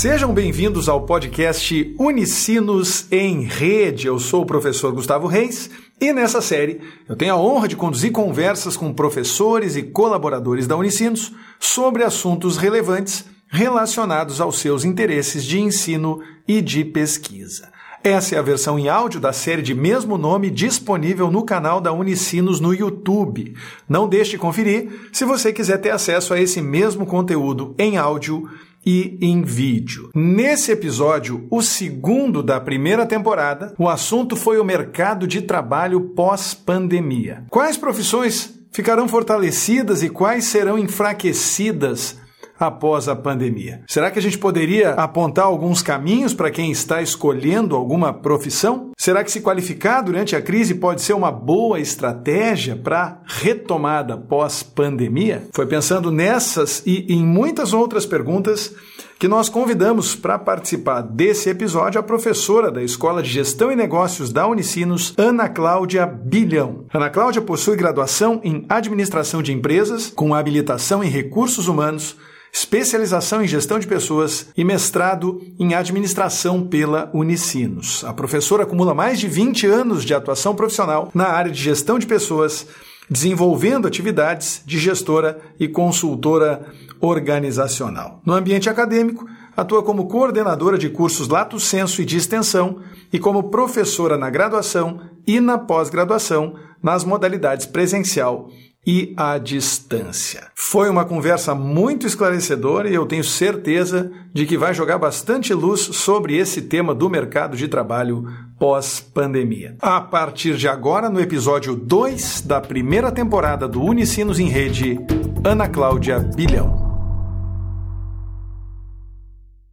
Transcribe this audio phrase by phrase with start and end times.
[0.00, 4.06] Sejam bem-vindos ao podcast Unicinos em Rede.
[4.06, 5.68] Eu sou o professor Gustavo Reis
[6.00, 10.74] e nessa série eu tenho a honra de conduzir conversas com professores e colaboradores da
[10.74, 17.68] Unicinos sobre assuntos relevantes relacionados aos seus interesses de ensino e de pesquisa.
[18.02, 21.92] Essa é a versão em áudio da série de mesmo nome disponível no canal da
[21.92, 23.54] Unicinos no YouTube.
[23.86, 28.48] Não deixe de conferir se você quiser ter acesso a esse mesmo conteúdo em áudio
[28.84, 30.10] e em vídeo.
[30.14, 37.44] Nesse episódio, o segundo da primeira temporada, o assunto foi o mercado de trabalho pós-pandemia.
[37.50, 42.19] Quais profissões ficarão fortalecidas e quais serão enfraquecidas
[42.60, 43.82] após a pandemia?
[43.88, 48.90] Será que a gente poderia apontar alguns caminhos para quem está escolhendo alguma profissão?
[48.96, 55.48] Será que se qualificar durante a crise pode ser uma boa estratégia para retomada pós-pandemia?
[55.52, 58.74] Foi pensando nessas e em muitas outras perguntas
[59.18, 64.32] que nós convidamos para participar desse episódio a professora da Escola de Gestão e Negócios
[64.32, 66.86] da Unicinos, Ana Cláudia Bilhão.
[66.92, 72.16] Ana Cláudia possui graduação em Administração de Empresas, com habilitação em Recursos Humanos
[72.52, 78.04] especialização em gestão de pessoas e mestrado em administração pela Unicinos.
[78.04, 82.06] A professora acumula mais de 20 anos de atuação profissional na área de gestão de
[82.06, 82.66] pessoas,
[83.08, 86.66] desenvolvendo atividades de gestora e consultora
[87.00, 88.20] organizacional.
[88.24, 92.80] No ambiente acadêmico, atua como coordenadora de cursos Lato Senso e de extensão
[93.12, 98.50] e como professora na graduação e na pós-graduação nas modalidades presencial
[98.86, 100.48] e à distância.
[100.54, 105.80] Foi uma conversa muito esclarecedora e eu tenho certeza de que vai jogar bastante luz
[105.80, 108.26] sobre esse tema do mercado de trabalho
[108.58, 109.76] pós-pandemia.
[109.80, 114.98] A partir de agora, no episódio 2 da primeira temporada do Unicinos em Rede,
[115.44, 116.89] Ana Cláudia Bilhão.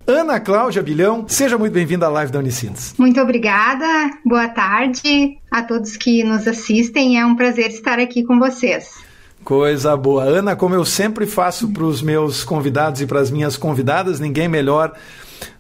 [0.10, 2.94] Ana Cláudia Bilhão, seja muito bem-vinda à live da Unicinos.
[2.98, 3.86] Muito obrigada,
[4.26, 8.96] boa tarde a todos que nos assistem, é um prazer estar aqui com vocês.
[9.44, 10.24] Coisa boa.
[10.24, 14.48] Ana, como eu sempre faço para os meus convidados e para as minhas convidadas, ninguém
[14.48, 14.94] melhor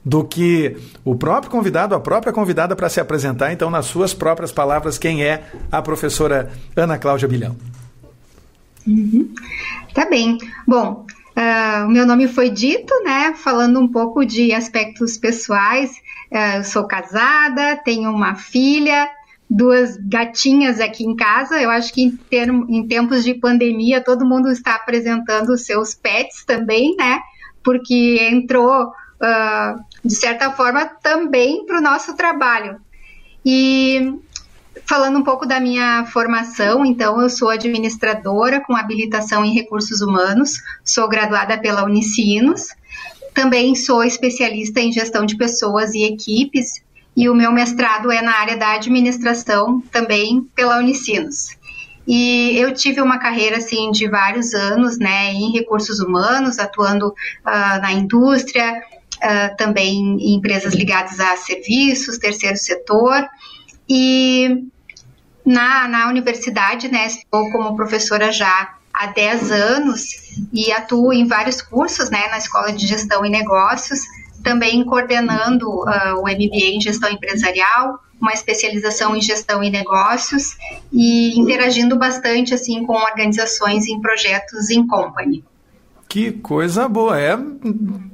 [0.03, 3.51] do que o próprio convidado, a própria convidada para se apresentar.
[3.51, 7.57] Então, nas suas próprias palavras, quem é a professora Ana Cláudia Bilhão?
[8.87, 9.29] Uhum.
[9.93, 10.37] Tá bem.
[10.65, 11.05] Bom,
[11.37, 13.35] Uh, o meu nome foi dito, né?
[13.35, 15.91] Falando um pouco de aspectos pessoais.
[16.31, 19.07] Uh, sou casada, tenho uma filha,
[19.47, 21.61] duas gatinhas aqui em casa.
[21.61, 25.93] Eu acho que em, term, em tempos de pandemia todo mundo está apresentando os seus
[25.93, 27.19] pets também, né?
[27.63, 32.81] Porque entrou, uh, de certa forma, também para o nosso trabalho.
[33.45, 34.11] E
[34.85, 40.61] Falando um pouco da minha formação, então, eu sou administradora com habilitação em recursos humanos,
[40.83, 42.67] sou graduada pela Unicinos,
[43.33, 46.81] também sou especialista em gestão de pessoas e equipes,
[47.15, 51.57] e o meu mestrado é na área da administração, também pela Unicinos.
[52.07, 57.81] E eu tive uma carreira assim de vários anos, né, em recursos humanos, atuando uh,
[57.81, 58.81] na indústria,
[59.17, 63.27] uh, também em empresas ligadas a serviços, terceiro setor.
[63.89, 64.65] E
[65.45, 70.09] na, na universidade, né, estou como professora já há 10 anos
[70.51, 73.99] e atuo em vários cursos, né, na Escola de Gestão e Negócios,
[74.43, 80.57] também coordenando uh, o MBA em Gestão Empresarial, uma especialização em Gestão e Negócios
[80.91, 85.43] e interagindo bastante, assim, com organizações em projetos em company.
[86.09, 87.19] Que coisa boa.
[87.19, 87.37] É,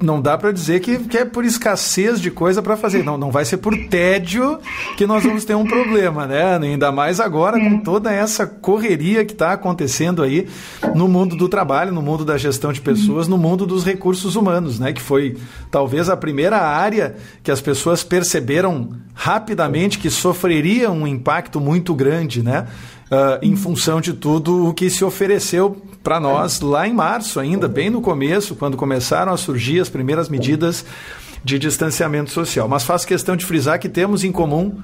[0.02, 3.04] não dá para dizer que, que é por escassez de coisa para fazer.
[3.04, 4.58] Não, não vai ser por tédio
[4.98, 6.58] que nós vamos ter um problema, né?
[6.58, 10.48] Ainda mais agora com toda essa correria que está acontecendo aí
[10.96, 14.80] no mundo do trabalho, no mundo da gestão de pessoas, no mundo dos recursos humanos,
[14.80, 14.92] né?
[14.92, 15.38] Que foi
[15.70, 22.42] talvez a primeira área que as pessoas perceberam rapidamente que sofreria um impacto muito grande,
[22.42, 22.66] né?
[23.12, 27.68] Uh, em função de tudo o que se ofereceu para nós lá em março ainda,
[27.68, 30.86] bem no começo, quando começaram a surgir as primeiras medidas
[31.44, 32.68] de distanciamento social.
[32.68, 34.78] Mas faço questão de frisar que temos em comum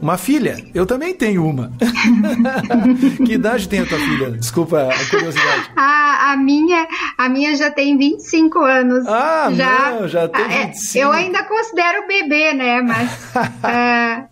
[0.00, 0.56] uma filha.
[0.74, 1.72] Eu também tenho uma.
[3.24, 4.30] que idade tem a tua filha?
[4.30, 5.70] Desculpa a curiosidade.
[5.76, 6.86] A, a, minha,
[7.18, 9.06] a minha já tem 25 anos.
[9.06, 10.98] Ah, já, não, já tem 25.
[10.98, 12.80] É, eu ainda considero bebê, né?
[12.80, 14.28] Mas uh,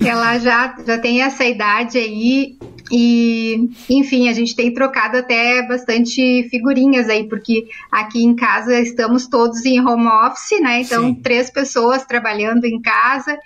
[0.04, 2.58] ela já, já tem essa idade aí
[2.90, 9.26] e, enfim, a gente tem trocado até bastante figurinhas aí, porque aqui em casa estamos
[9.26, 10.82] todos em home office, né?
[10.82, 11.14] Então, Sim.
[11.14, 13.38] três pessoas trabalhando em casa.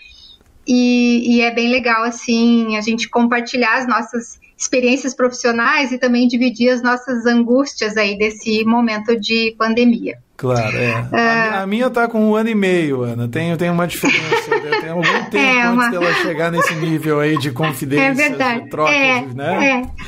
[0.67, 6.29] E, e, é bem legal, assim, a gente compartilhar as nossas experiências profissionais e também
[6.29, 10.19] dividir as nossas angústias aí desse momento de pandemia.
[10.39, 11.01] Claro, é.
[11.01, 13.27] Uh, a, minha está com um ano e meio, Ana.
[13.27, 14.49] Tem, tem uma diferença.
[14.49, 14.81] Né?
[14.81, 15.91] tem algum tempo é antes uma...
[15.91, 18.63] dela chegar nesse nível aí de confidência, é verdade.
[18.63, 19.67] de trocas, é, né?
[19.67, 20.05] É.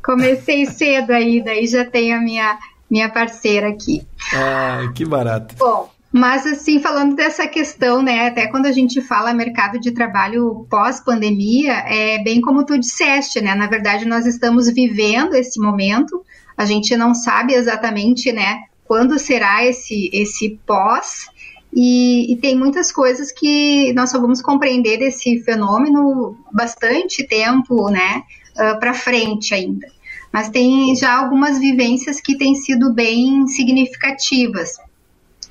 [0.00, 2.56] Comecei cedo aí, daí já tenho a minha,
[2.88, 4.06] minha parceira aqui.
[4.32, 5.56] Ah, que barato.
[5.58, 10.64] Bom, mas, assim, falando dessa questão, né, até quando a gente fala mercado de trabalho
[10.70, 16.22] pós-pandemia, é bem como tu disseste, né, na verdade nós estamos vivendo esse momento,
[16.56, 21.26] a gente não sabe exatamente, né, quando será esse, esse pós,
[21.74, 28.22] e, e, tem muitas coisas que nós só vamos compreender desse fenômeno bastante tempo, né,
[28.56, 29.86] uh, para frente ainda.
[30.30, 34.76] Mas tem já algumas vivências que têm sido bem significativas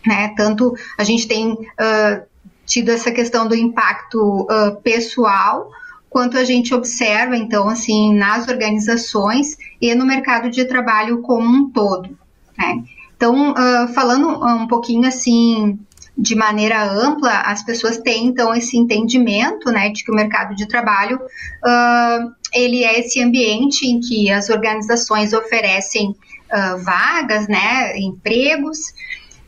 [0.06, 0.34] né?
[0.36, 2.26] Tanto a gente tem uh,
[2.66, 5.70] tido essa questão do impacto uh, pessoal,
[6.10, 11.70] quanto a gente observa, então, assim, nas organizações e no mercado de trabalho como um
[11.70, 12.18] todo.
[12.58, 12.84] Né?
[13.22, 15.78] Então, uh, falando um pouquinho assim
[16.18, 20.68] de maneira ampla, as pessoas têm então esse entendimento, né, de que o mercado de
[20.68, 28.80] trabalho uh, ele é esse ambiente em que as organizações oferecem uh, vagas, né, empregos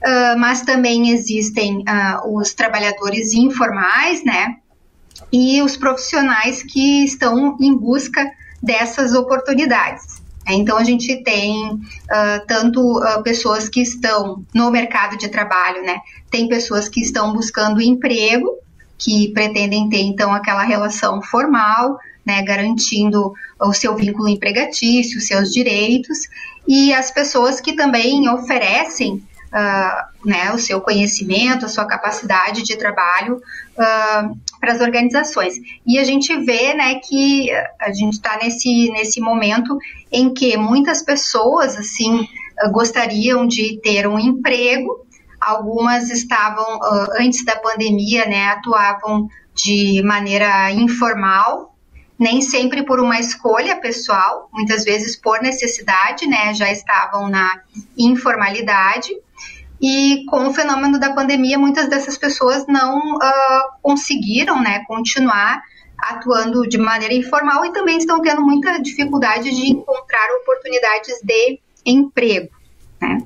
[0.03, 1.83] uh, mas também existem
[2.27, 4.57] os trabalhadores informais, né?
[5.31, 8.31] E os profissionais que estão em busca
[8.61, 10.12] dessas oportunidades.
[10.47, 15.99] Então, a gente tem uh, tanto uh, pessoas que estão no mercado de trabalho, né?
[16.29, 18.57] Tem pessoas que estão buscando emprego,
[18.97, 22.41] que pretendem ter, então, aquela relação formal, né?
[22.43, 26.17] Garantindo o seu vínculo empregatício, os seus direitos.
[26.67, 29.23] E as pessoas que também oferecem
[29.53, 35.55] uh, né, o seu conhecimento, a sua capacidade de trabalho uh, para as organizações.
[35.85, 39.77] E a gente vê né, que a gente está nesse, nesse momento
[40.11, 42.27] em que muitas pessoas assim
[42.71, 45.05] gostariam de ter um emprego,
[45.41, 46.79] algumas estavam,
[47.19, 51.75] antes da pandemia, né, atuavam de maneira informal,
[52.17, 57.59] nem sempre por uma escolha pessoal, muitas vezes por necessidade, né, já estavam na
[57.97, 59.09] informalidade.
[59.83, 65.61] E com o fenômeno da pandemia, muitas dessas pessoas não uh, conseguiram né, continuar
[65.97, 72.49] atuando de maneira informal e também estão tendo muita dificuldade de encontrar oportunidades de emprego.
[73.01, 73.23] Né?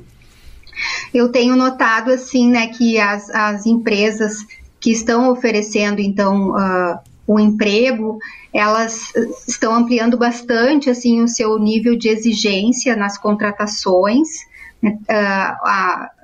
[1.13, 4.37] Eu tenho notado assim, né, que as, as empresas
[4.79, 8.17] que estão oferecendo então uh, o emprego,
[8.51, 9.13] elas
[9.47, 14.27] estão ampliando bastante assim o seu nível de exigência nas contratações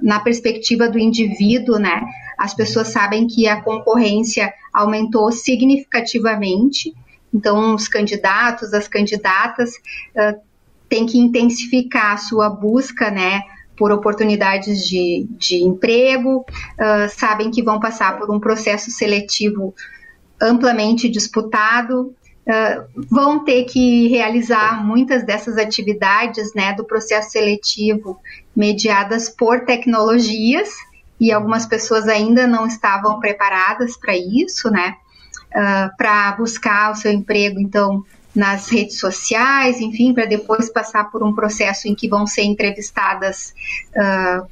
[0.01, 2.01] na perspectiva do indivíduo, né?
[2.37, 6.93] As pessoas sabem que a concorrência aumentou significativamente,
[7.33, 10.39] então os candidatos, as candidatas uh,
[10.87, 13.41] têm que intensificar a sua busca, né?
[13.75, 19.73] Por oportunidades de, de emprego, uh, sabem que vão passar por um processo seletivo
[20.39, 22.13] amplamente disputado,
[22.45, 28.19] Uh, vão ter que realizar muitas dessas atividades né, do processo seletivo
[28.53, 30.69] mediadas por tecnologias
[31.19, 34.95] e algumas pessoas ainda não estavam preparadas para isso, né?
[35.55, 38.03] Uh, para buscar o seu emprego, então,
[38.35, 43.53] nas redes sociais, enfim, para depois passar por um processo em que vão ser entrevistadas
[43.95, 44.45] uh,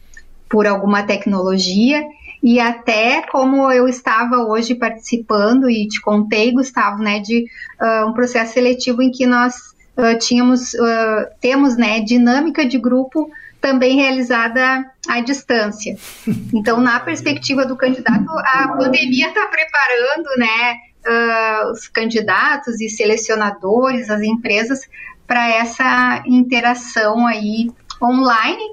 [0.48, 2.04] por alguma tecnologia.
[2.42, 7.46] E até como eu estava hoje participando e te contei, Gustavo, né, de
[7.80, 9.72] uh, um processo seletivo em que nós
[10.20, 10.72] tínhamos,
[11.40, 13.30] temos, né, dinâmica de grupo
[13.62, 15.96] também realizada à distância.
[16.54, 20.76] Então, na perspectiva do candidato, a pandemia está preparando, né,
[21.08, 24.82] uh, os candidatos e selecionadores, as empresas,
[25.26, 27.72] para essa interação aí
[28.02, 28.64] online,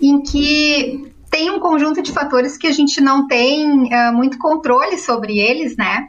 [0.00, 4.98] em que tem um conjunto de fatores que a gente não tem uh, muito controle
[4.98, 6.08] sobre eles, né?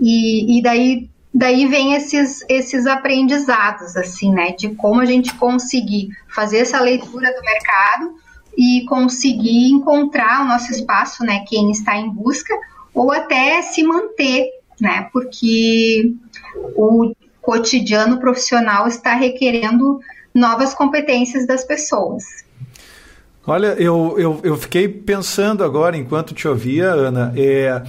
[0.00, 6.10] E, e daí daí vem esses, esses aprendizados, assim, né, de como a gente conseguir
[6.28, 8.14] fazer essa leitura do mercado
[8.56, 12.54] e conseguir encontrar o nosso espaço, né, quem está em busca,
[12.94, 14.48] ou até se manter,
[14.80, 16.14] né, porque
[16.76, 19.98] o cotidiano profissional está requerendo
[20.32, 22.43] novas competências das pessoas.
[23.46, 27.82] Olha, eu, eu, eu fiquei pensando agora, enquanto te ouvia, Ana, é,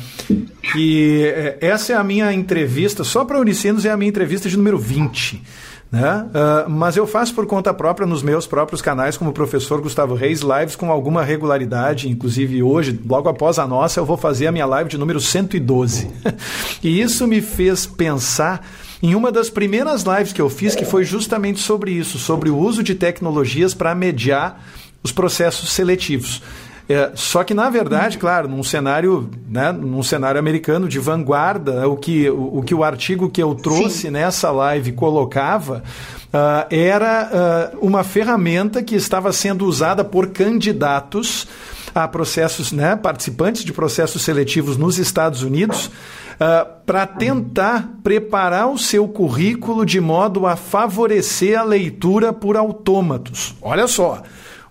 [0.73, 4.57] que é, essa é a minha entrevista, só para Unicinos é a minha entrevista de
[4.57, 5.41] número 20.
[5.89, 6.27] Né?
[6.27, 10.13] Uh, mas eu faço por conta própria nos meus próprios canais, como o professor Gustavo
[10.13, 12.09] Reis, lives com alguma regularidade.
[12.09, 16.09] Inclusive hoje, logo após a nossa, eu vou fazer a minha live de número 112.
[16.83, 18.67] e isso me fez pensar
[19.01, 22.57] em uma das primeiras lives que eu fiz, que foi justamente sobre isso, sobre o
[22.57, 24.61] uso de tecnologias para mediar
[25.05, 26.41] os processos seletivos.
[26.89, 31.95] É, só que, na verdade, claro, num cenário, né, num cenário americano de vanguarda, o
[31.95, 34.09] que o, o que o artigo que eu trouxe Sim.
[34.11, 35.83] nessa live colocava
[36.27, 41.47] uh, era uh, uma ferramenta que estava sendo usada por candidatos
[41.93, 45.89] a processos, né, participantes de processos seletivos nos Estados Unidos.
[46.35, 53.55] Uh, para tentar preparar o seu currículo de modo a favorecer a leitura por autômatos.
[53.61, 54.21] Olha só,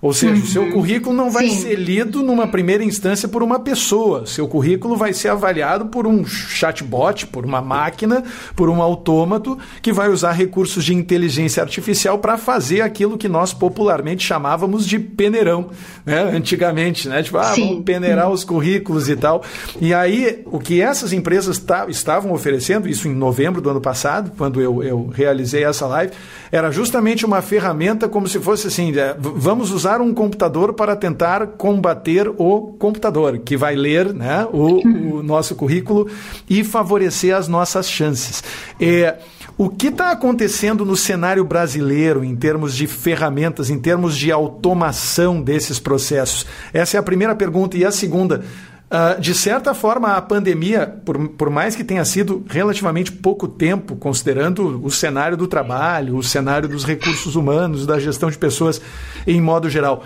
[0.04, 0.42] ou seja, uhum.
[0.42, 0.70] o seu uhum.
[0.72, 1.62] currículo não vai Sim.
[1.62, 4.26] ser lido numa primeira instância por uma pessoa.
[4.26, 8.22] Seu currículo vai ser avaliado por um chatbot, por uma máquina,
[8.54, 13.54] por um autômato que vai usar recursos de inteligência artificial para fazer aquilo que nós
[13.54, 15.70] popularmente chamávamos de peneirão,
[16.04, 16.20] né?
[16.36, 17.22] Antigamente, né?
[17.22, 17.68] Tipo, ah, Sim.
[17.68, 19.42] vamos peneirar os currículos e tal.
[19.80, 24.60] E aí, o que essas empresas estavam oferecendo, isso em novembro do ano passado, quando
[24.60, 26.12] eu, eu realizei essa live,
[26.52, 30.96] era justamente uma ferramenta como se fosse assim, é, vamos usar usar um computador para
[30.96, 36.08] tentar combater o computador, que vai ler né, o, o nosso currículo
[36.48, 38.42] e favorecer as nossas chances.
[38.80, 39.18] É,
[39.56, 45.40] o que está acontecendo no cenário brasileiro em termos de ferramentas, em termos de automação
[45.40, 46.46] desses processos?
[46.72, 47.76] Essa é a primeira pergunta.
[47.76, 48.44] E a segunda,
[48.90, 53.96] Uh, de certa forma, a pandemia, por, por mais que tenha sido relativamente pouco tempo,
[53.96, 58.80] considerando o cenário do trabalho, o cenário dos recursos humanos, da gestão de pessoas
[59.26, 60.04] em modo geral,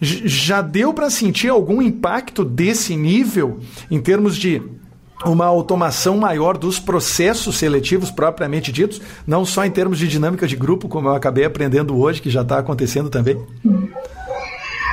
[0.00, 3.58] já deu para sentir algum impacto desse nível
[3.90, 4.62] em termos de
[5.24, 10.56] uma automação maior dos processos seletivos propriamente ditos, não só em termos de dinâmica de
[10.56, 13.38] grupo, como eu acabei aprendendo hoje, que já está acontecendo também?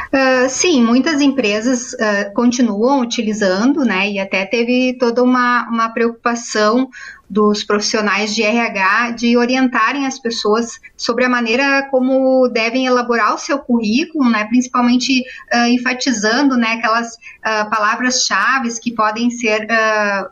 [0.08, 4.10] Uh, sim, muitas empresas uh, continuam utilizando, né?
[4.10, 6.90] E até teve toda uma, uma preocupação
[7.30, 13.38] dos profissionais de RH de orientarem as pessoas sobre a maneira como devem elaborar o
[13.38, 15.22] seu currículo, né, principalmente
[15.54, 20.30] uh, enfatizando né, aquelas uh, palavras-chave que podem ser uh,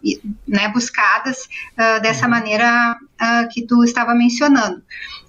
[0.48, 1.48] né, buscadas
[2.02, 2.98] dessa maneira
[3.52, 4.82] que tu estava mencionando.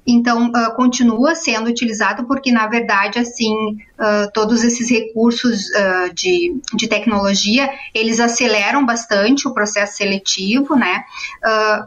[0.06, 6.60] Então, uh, continua sendo utilizado porque, na verdade, assim, uh, todos esses recursos uh, de,
[6.74, 11.02] de tecnologia, eles aceleram bastante o processo seletivo, né?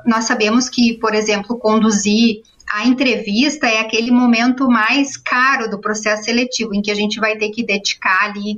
[0.05, 6.23] nós sabemos que, por exemplo, conduzir a entrevista é aquele momento mais caro do processo
[6.23, 8.57] seletivo, em que a gente vai ter que dedicar ali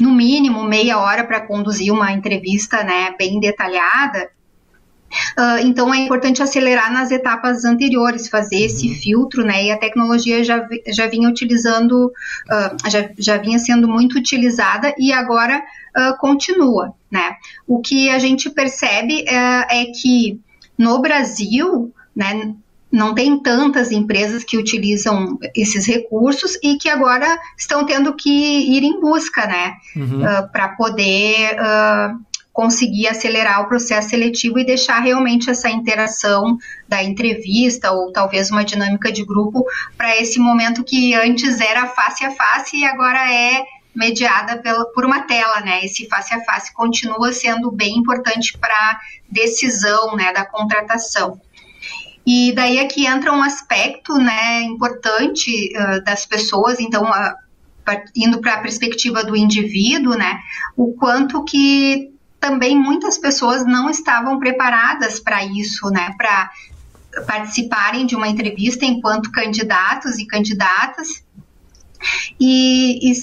[0.00, 4.30] no mínimo meia hora para conduzir uma entrevista né, bem detalhada.
[5.38, 8.66] Uh, então é importante acelerar nas etapas anteriores, fazer uhum.
[8.66, 9.64] esse filtro, né?
[9.64, 15.12] E a tecnologia já, já vinha utilizando, uh, já, já vinha sendo muito utilizada e
[15.12, 15.58] agora
[15.96, 17.36] uh, continua, né?
[17.66, 20.40] O que a gente percebe é que
[20.76, 22.54] no Brasil, né?
[22.90, 28.82] Não tem tantas empresas que utilizam esses recursos e que agora estão tendo que ir
[28.82, 29.74] em busca, né?
[29.94, 30.20] Uhum.
[30.50, 31.54] para poder
[32.58, 38.64] conseguir acelerar o processo seletivo e deixar realmente essa interação da entrevista ou talvez uma
[38.64, 39.64] dinâmica de grupo
[39.96, 45.04] para esse momento que antes era face a face e agora é mediada pela, por
[45.04, 45.84] uma tela, né?
[45.84, 49.00] Esse face a face continua sendo bem importante para
[49.30, 51.40] decisão, né, da contratação.
[52.26, 58.54] E daí aqui entra um aspecto, né, importante uh, das pessoas, então uh, indo para
[58.54, 60.40] a perspectiva do indivíduo, né,
[60.76, 66.14] o quanto que também muitas pessoas não estavam preparadas para isso, né?
[66.16, 66.50] Para
[67.26, 71.24] participarem de uma entrevista enquanto candidatos e candidatas.
[72.38, 73.14] E, e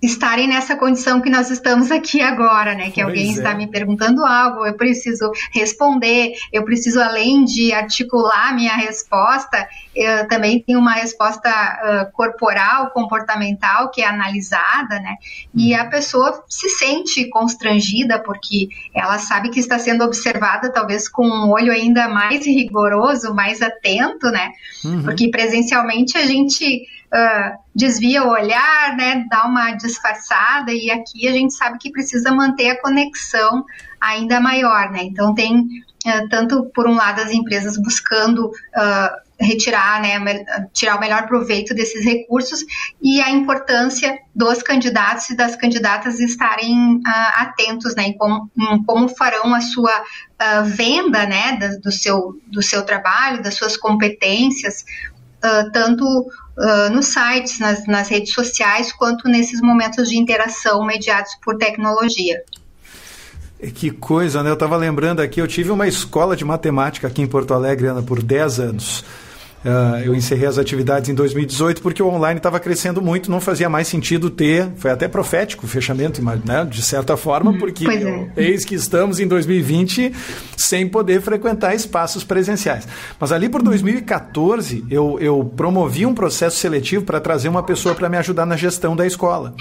[0.00, 2.90] estarem nessa condição que nós estamos aqui agora, né?
[2.90, 3.32] Que pois alguém é.
[3.32, 10.28] está me perguntando algo, eu preciso responder, eu preciso, além de articular minha resposta, eu
[10.28, 15.16] também tenho uma resposta uh, corporal, comportamental, que é analisada, né?
[15.52, 15.80] E uhum.
[15.80, 21.50] a pessoa se sente constrangida porque ela sabe que está sendo observada, talvez com um
[21.50, 24.50] olho ainda mais rigoroso, mais atento, né?
[24.84, 25.02] Uhum.
[25.02, 31.32] Porque presencialmente a gente uh, desvia o olhar, né, dá uma disfarçada, e aqui a
[31.32, 33.64] gente sabe que precisa manter a conexão
[34.00, 35.02] ainda maior, né?
[35.02, 40.18] Então tem uh, tanto por um lado as empresas buscando uh, retirar, né,
[40.72, 42.64] tirar o melhor proveito desses recursos
[43.00, 47.02] e a importância dos candidatos e das candidatas estarem uh,
[47.36, 52.62] atentos, né, em como, em como, farão a sua uh, venda, né, do, seu, do
[52.62, 54.84] seu trabalho, das suas competências,
[55.44, 56.04] uh, tanto
[56.58, 62.42] uh, nos sites, nas, nas redes sociais, quanto nesses momentos de interação mediados por tecnologia.
[63.74, 64.50] Que coisa, né?
[64.50, 68.02] Eu estava lembrando aqui, eu tive uma escola de matemática aqui em Porto Alegre, Ana,
[68.02, 69.04] por 10 anos.
[69.64, 73.68] Uh, eu encerrei as atividades em 2018 porque o online estava crescendo muito, não fazia
[73.68, 77.58] mais sentido ter, foi até profético o fechamento, né, de certa forma, uhum.
[77.58, 78.28] porque é.
[78.36, 80.12] eis que estamos em 2020
[80.56, 82.86] sem poder frequentar espaços presenciais.
[83.18, 88.08] Mas ali por 2014 eu, eu promovi um processo seletivo para trazer uma pessoa para
[88.08, 89.54] me ajudar na gestão da escola.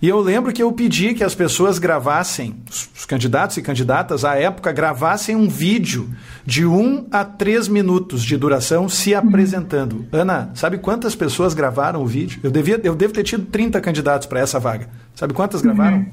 [0.00, 4.36] E eu lembro que eu pedi que as pessoas gravassem, os candidatos e candidatas à
[4.36, 6.08] época gravassem um vídeo
[6.46, 10.06] de um a três minutos de duração se apresentando.
[10.12, 12.38] Ana, sabe quantas pessoas gravaram o vídeo?
[12.44, 14.88] Eu, devia, eu devo ter tido 30 candidatos para essa vaga.
[15.14, 16.06] Sabe quantas gravaram?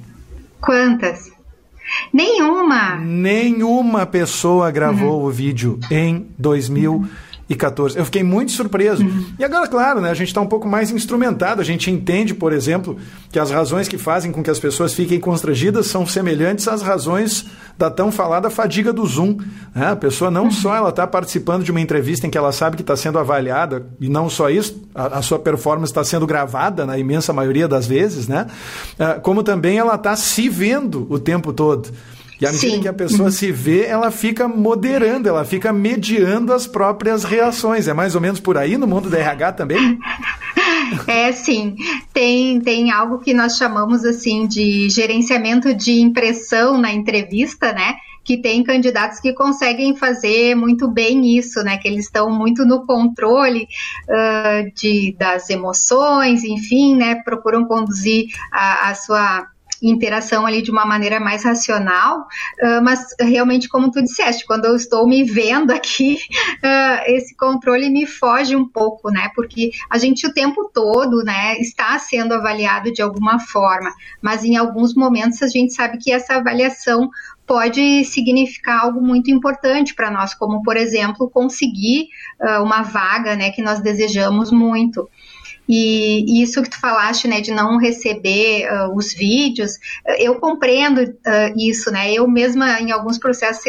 [0.60, 1.32] Quantas?
[2.12, 2.96] Nenhuma.
[2.96, 5.28] Nenhuma pessoa gravou uhum.
[5.28, 7.08] o vídeo em 2000.
[7.48, 7.98] E 14.
[7.98, 9.04] Eu fiquei muito surpreso.
[9.04, 9.26] Uhum.
[9.38, 11.62] E agora, claro, né, a gente está um pouco mais instrumentado.
[11.62, 12.98] A gente entende, por exemplo,
[13.32, 17.46] que as razões que fazem com que as pessoas fiquem constrangidas são semelhantes às razões
[17.78, 19.38] da tão falada fadiga do Zoom.
[19.76, 19.88] Né?
[19.92, 20.52] A pessoa não uhum.
[20.52, 23.86] só ela está participando de uma entrevista em que ela sabe que está sendo avaliada,
[24.00, 27.86] e não só isso, a, a sua performance está sendo gravada na imensa maioria das
[27.86, 28.48] vezes, né?
[28.94, 31.92] Uh, como também ela está se vendo o tempo todo.
[32.40, 32.82] E à medida Sim.
[32.82, 37.88] que a pessoa se vê, ela fica moderando, ela fica mediando as próprias reações.
[37.88, 40.00] É mais ou menos por aí no mundo da RH também?
[41.08, 41.76] É, sim.
[42.14, 47.96] Tem, tem algo que nós chamamos assim de gerenciamento de impressão na entrevista, né?
[48.26, 51.78] que tem candidatos que conseguem fazer muito bem isso, né?
[51.78, 53.68] Que eles estão muito no controle
[54.10, 57.22] uh, de, das emoções, enfim, né?
[57.24, 59.48] Procuram conduzir a, a sua
[59.82, 64.76] interação ali de uma maneira mais racional, uh, mas realmente, como tu disseste, quando eu
[64.76, 66.18] estou me vendo aqui,
[66.64, 69.30] uh, esse controle me foge um pouco, né?
[69.36, 74.56] Porque a gente o tempo todo, né, está sendo avaliado de alguma forma, mas em
[74.58, 77.10] alguns momentos a gente sabe que essa avaliação
[77.46, 82.08] pode significar algo muito importante para nós, como por exemplo conseguir
[82.42, 85.08] uh, uma vaga, né, que nós desejamos muito.
[85.68, 89.78] E, isso que tu falaste, né, de não receber uh, os vídeos,
[90.20, 92.14] eu compreendo uh, isso, né?
[92.14, 93.64] Eu mesma, em alguns processos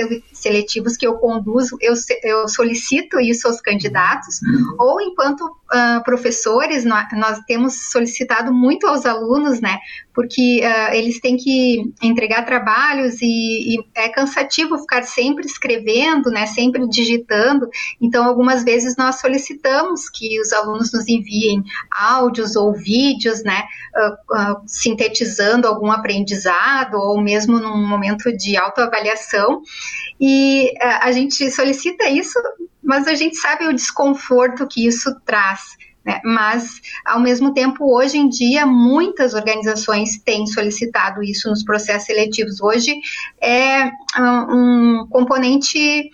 [0.47, 4.77] seletivos que eu conduzo, eu, eu solicito isso aos candidatos, uhum.
[4.79, 9.79] ou enquanto uh, professores, nós, nós, temos solicitado muito aos alunos, né?
[10.15, 16.47] Porque uh, eles têm que entregar trabalhos e, e, é cansativo ficar sempre escrevendo, né?
[16.47, 17.69] Sempre digitando.
[18.01, 23.65] Então, algumas vezes nós solicitamos que os alunos nos enviem áudios ou vídeos, né?
[23.97, 29.63] Uh, sintetizando algum aprendizado ou mesmo num momento de autoavaliação.
[30.19, 30.36] E
[30.81, 32.39] a gente solicita isso
[32.87, 35.61] mas a gente sabe o desconforto que isso traz.
[36.05, 36.21] Né?
[36.25, 42.61] Mas, ao mesmo tempo, hoje em dia, muitas organizações têm solicitado isso nos processos seletivos.
[42.61, 42.95] Hoje
[43.43, 46.09] é um componente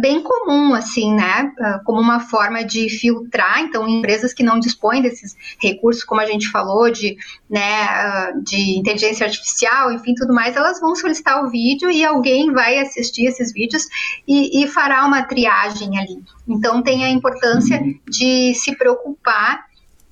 [0.00, 1.50] bem comum, assim, né?
[1.58, 6.26] Uh, como uma forma de filtrar, então, empresas que não dispõem desses recursos, como a
[6.26, 7.16] gente falou, de,
[7.48, 12.52] né, uh, de inteligência artificial, enfim, tudo mais, elas vão solicitar o vídeo e alguém
[12.52, 13.86] vai assistir esses vídeos
[14.28, 16.22] e, e fará uma triagem ali.
[16.46, 19.64] Então, tem a importância de se preocupar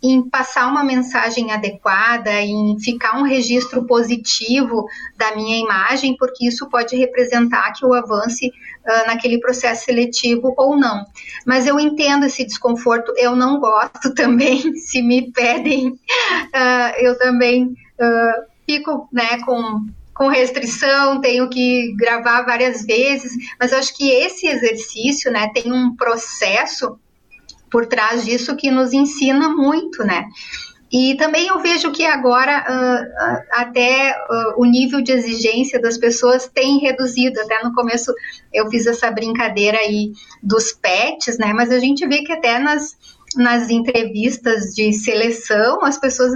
[0.03, 6.69] em passar uma mensagem adequada, em ficar um registro positivo da minha imagem, porque isso
[6.69, 8.51] pode representar que eu avance
[8.91, 11.05] uh, naquele processo seletivo ou não.
[11.47, 17.65] Mas eu entendo esse desconforto, eu não gosto também, se me pedem, uh, eu também
[17.65, 24.11] uh, fico né, com com restrição, tenho que gravar várias vezes, mas eu acho que
[24.11, 26.99] esse exercício, né, tem um processo
[27.71, 30.27] por trás disso que nos ensina muito, né?
[30.93, 36.49] E também eu vejo que agora uh, até uh, o nível de exigência das pessoas
[36.49, 37.41] tem reduzido.
[37.41, 38.13] Até no começo
[38.53, 41.53] eu fiz essa brincadeira aí dos pets, né?
[41.53, 42.97] Mas a gente vê que até nas,
[43.37, 46.33] nas entrevistas de seleção as pessoas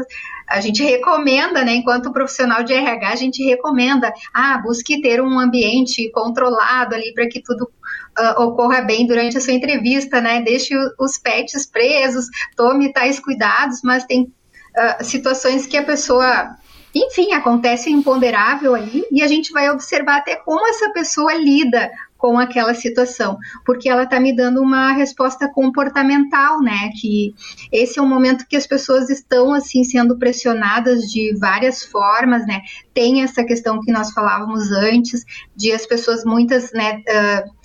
[0.47, 5.39] a gente recomenda, né, enquanto profissional de RH, a gente recomenda, ah, busque ter um
[5.39, 10.43] ambiente controlado ali para que tudo uh, ocorra bem durante a sua entrevista, né?
[10.43, 14.33] Deixe os pets presos, tome tais cuidados, mas tem
[14.77, 16.57] uh, situações que a pessoa
[16.95, 22.39] enfim, acontece imponderável ali e a gente vai observar até como essa pessoa lida com
[22.39, 26.91] aquela situação, porque ela está me dando uma resposta comportamental, né?
[26.99, 27.35] Que
[27.71, 32.63] esse é um momento que as pessoas estão assim sendo pressionadas de várias formas, né?
[32.95, 35.23] Tem essa questão que nós falávamos antes
[35.55, 37.03] de as pessoas muitas, né?
[37.07, 37.64] Uh,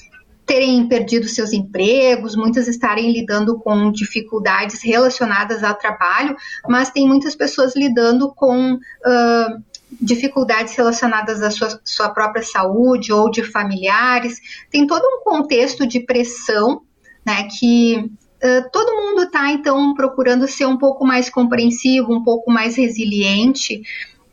[0.49, 6.35] terem perdido seus empregos, muitas estarem lidando com dificuldades relacionadas ao trabalho,
[6.67, 9.63] mas tem muitas pessoas lidando com uh,
[10.01, 14.39] dificuldades relacionadas à sua, sua própria saúde ou de familiares.
[14.71, 16.81] Tem todo um contexto de pressão
[17.23, 22.51] né, que uh, todo mundo está, então, procurando ser um pouco mais compreensivo, um pouco
[22.51, 23.83] mais resiliente,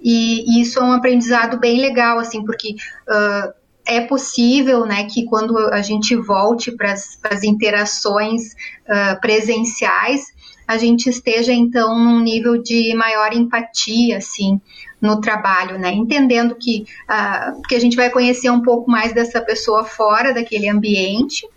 [0.00, 2.70] e, e isso é um aprendizado bem legal, assim, porque
[3.06, 10.24] uh, é possível, né, que quando a gente volte para as interações uh, presenciais,
[10.66, 14.60] a gente esteja então num nível de maior empatia, assim,
[15.00, 15.92] no trabalho, né?
[15.92, 20.68] Entendendo que, uh, que a gente vai conhecer um pouco mais dessa pessoa fora daquele
[20.68, 21.48] ambiente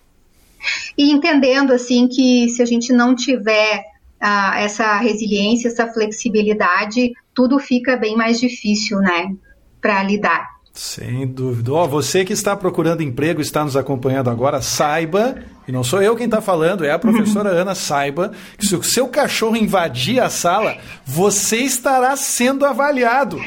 [0.98, 3.80] e entendendo assim que se a gente não tiver
[4.22, 9.34] uh, essa resiliência, essa flexibilidade, tudo fica bem mais difícil, né,
[9.82, 10.59] para lidar.
[10.80, 11.74] Sem dúvida.
[11.74, 15.36] Oh, você que está procurando emprego, está nos acompanhando agora, saiba,
[15.70, 18.82] e não sou eu quem está falando, é a professora Ana, saiba que se o
[18.82, 23.40] seu cachorro invadir a sala, você estará sendo avaliado.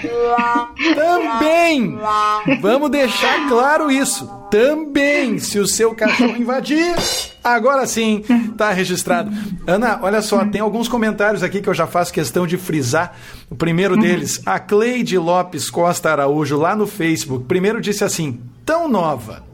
[0.94, 1.98] Também!
[2.60, 4.24] Vamos deixar claro isso.
[4.52, 6.94] Também, se o seu cachorro invadir,
[7.42, 9.32] agora sim está registrado.
[9.66, 13.16] Ana, olha só, tem alguns comentários aqui que eu já faço questão de frisar.
[13.50, 18.88] O primeiro deles, a Cleide Lopes Costa Araújo, lá no Facebook, primeiro disse assim: tão
[18.88, 19.50] nova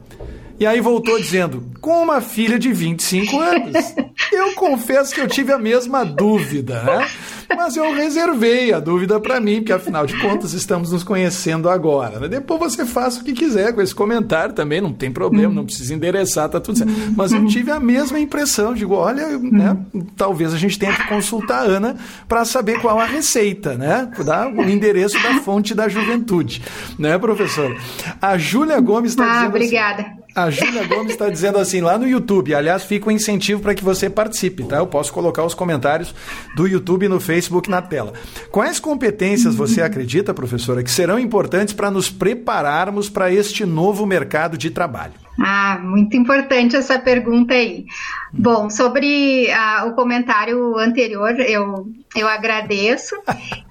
[0.59, 3.95] e aí voltou dizendo, com uma filha de 25 anos.
[4.31, 7.07] Eu confesso que eu tive a mesma dúvida, né?
[7.55, 12.19] Mas eu reservei a dúvida para mim, porque afinal de contas estamos nos conhecendo agora.
[12.19, 12.27] Né?
[12.27, 15.93] Depois você faça o que quiser com esse comentário também, não tem problema, não precisa
[15.93, 16.93] endereçar, tá tudo certo.
[17.15, 19.77] Mas eu tive a mesma impressão, digo, olha, né,
[20.15, 24.09] talvez a gente tenha que consultar a Ana para saber qual a receita, né?
[24.55, 26.61] O endereço da fonte da juventude,
[26.99, 27.75] né, professor?
[28.21, 29.39] A Júlia Gomes está ah, dizendo.
[29.39, 30.01] Assim, obrigada.
[30.01, 32.53] Assim, a Júlia Gomes está dizendo assim lá no YouTube.
[32.53, 34.77] Aliás, fica um incentivo para que você participe, tá?
[34.77, 36.13] Eu posso colocar os comentários
[36.55, 38.13] do YouTube e no Facebook na tela.
[38.51, 44.57] Quais competências você acredita, professora, que serão importantes para nos prepararmos para este novo mercado
[44.57, 45.28] de trabalho?
[45.41, 47.85] Ah, muito importante essa pergunta aí.
[48.33, 53.15] Bom, sobre ah, o comentário anterior, eu, eu agradeço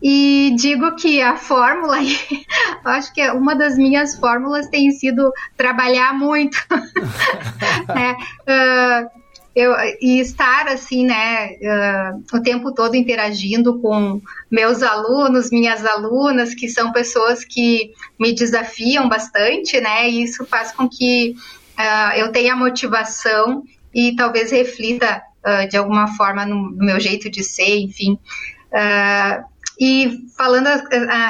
[0.03, 1.99] e digo que a fórmula,
[2.85, 6.59] acho que uma das minhas fórmulas tem sido trabalhar muito.
[7.95, 8.17] né?
[8.49, 9.19] uh,
[9.55, 16.55] eu, e estar assim, né, uh, o tempo todo interagindo com meus alunos, minhas alunas,
[16.55, 21.35] que são pessoas que me desafiam bastante, né, e isso faz com que
[21.79, 27.29] uh, eu tenha motivação e talvez reflita uh, de alguma forma no, no, meu jeito
[27.29, 28.19] de ser, enfim.
[29.81, 30.69] e falando,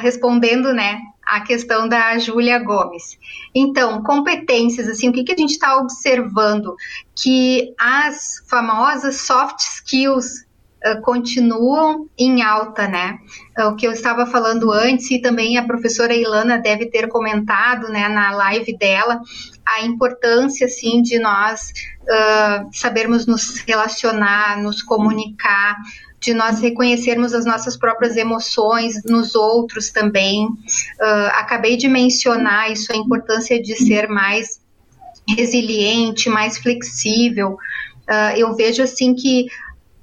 [0.02, 3.18] respondendo, né, a questão da Júlia Gomes.
[3.54, 6.74] Então, competências, assim, o que, que a gente está observando?
[7.14, 10.46] Que as famosas soft skills
[10.86, 13.18] uh, continuam em alta, né?
[13.58, 17.88] Uh, o que eu estava falando antes e também a professora Ilana deve ter comentado,
[17.88, 19.20] né, na live dela,
[19.66, 21.72] a importância, assim, de nós
[22.04, 25.76] uh, sabermos nos relacionar, nos comunicar,
[26.20, 30.46] de nós reconhecermos as nossas próprias emoções nos outros também.
[30.46, 34.60] Uh, acabei de mencionar isso, a importância de ser mais
[35.28, 37.56] resiliente, mais flexível.
[38.08, 39.46] Uh, eu vejo assim que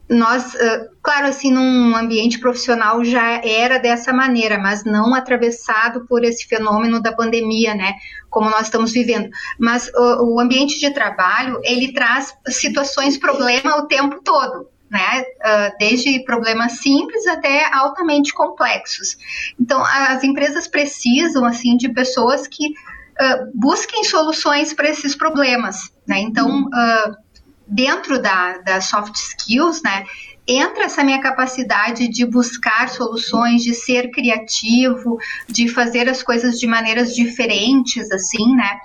[0.08, 6.24] nós, uh, claro, assim, num ambiente profissional já era dessa maneira, mas não atravessado por
[6.24, 7.96] esse fenômeno da pandemia, né?
[8.30, 9.30] Como nós estamos vivendo.
[9.58, 15.22] Mas o ambiente de trabalho ele traz situações, problema o tempo todo né?
[15.22, 19.18] Uh, desde problemas simples até altamente complexos.
[19.60, 26.20] Então, as empresas precisam, assim, de pessoas que uh, busquem soluções para esses problemas, né?
[26.20, 27.16] Então, uh,
[27.68, 30.06] dentro da, da soft skills, né?
[30.48, 35.18] Entra essa minha capacidade de buscar soluções, de ser criativo,
[35.50, 38.80] de fazer as coisas de maneiras diferentes, assim, né?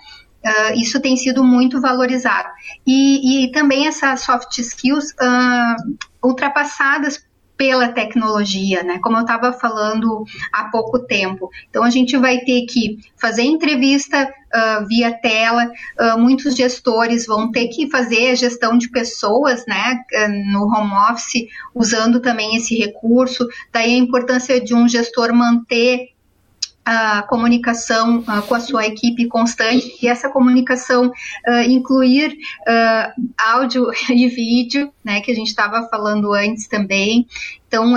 [0.44, 2.48] Uh, isso tem sido muito valorizado.
[2.86, 7.24] E, e também essas soft skills uh, ultrapassadas
[7.60, 8.98] pela tecnologia, né?
[9.02, 11.50] Como eu estava falando há pouco tempo.
[11.68, 15.70] Então a gente vai ter que fazer entrevista uh, via tela.
[16.00, 20.00] Uh, muitos gestores vão ter que fazer a gestão de pessoas, né?
[20.50, 23.46] No home office, usando também esse recurso.
[23.70, 26.14] Daí a importância de um gestor manter
[26.84, 33.90] a comunicação uh, com a sua equipe constante e essa comunicação uh, incluir uh, áudio
[34.08, 37.26] e vídeo, né, que a gente estava falando antes também.
[37.68, 37.94] Então,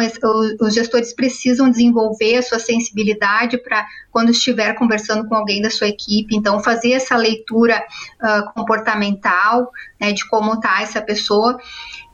[0.61, 5.87] os gestores precisam desenvolver a sua sensibilidade para quando estiver conversando com alguém da sua
[5.87, 7.83] equipe, então fazer essa leitura
[8.53, 11.57] comportamental, né, de como está essa pessoa.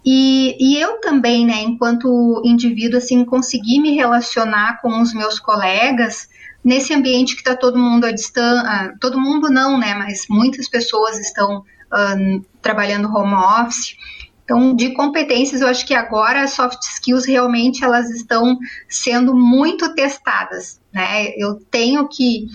[0.06, 6.30] E, e, eu também, né, enquanto indivíduo, assim, conseguir me relacionar com os meus colegas
[6.70, 10.70] nesse ambiente que está todo mundo à distância, ah, todo mundo não, né, mas muitas
[10.70, 13.98] pessoas estão uh, trabalhando home office,
[14.44, 19.94] Então, de competências, eu acho que agora as soft skills realmente elas estão sendo muito
[19.96, 21.30] testadas, né?
[21.38, 22.48] Eu tenho que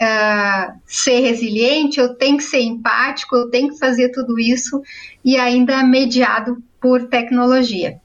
[0.00, 4.80] uh, ser resiliente, eu tenho que ser empático, eu tenho que fazer tudo isso
[5.24, 8.00] e ainda mediado por tecnologia.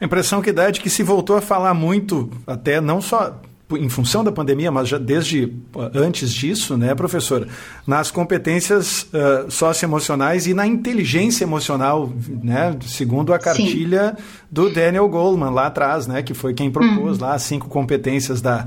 [0.00, 3.40] A impressão que dá é de que se voltou a falar muito, até não só
[3.76, 5.52] em função da pandemia, mas já desde
[5.94, 7.46] antes disso, né, professor,
[7.86, 12.10] nas competências uh, socioemocionais e na inteligência emocional,
[12.42, 14.22] né, segundo a cartilha Sim.
[14.50, 17.24] do Daniel Goleman lá atrás, né, que foi quem propôs uhum.
[17.24, 18.66] lá as cinco competências da,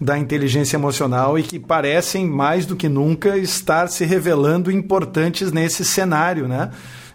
[0.00, 5.84] da inteligência emocional e que parecem mais do que nunca estar se revelando importantes nesse
[5.84, 6.70] cenário, né?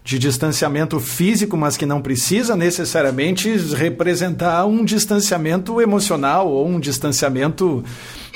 [0.06, 7.84] De distanciamento físico, mas que não precisa necessariamente representar um distanciamento emocional ou um distanciamento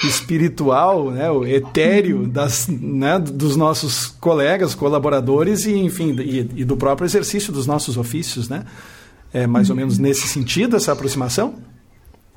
[0.03, 6.75] espiritual, né, o etéreo das, né, dos nossos colegas, colaboradores e, enfim, e, e, do
[6.75, 8.65] próprio exercício dos nossos ofícios, né?
[9.31, 11.53] É mais ou menos nesse sentido essa aproximação?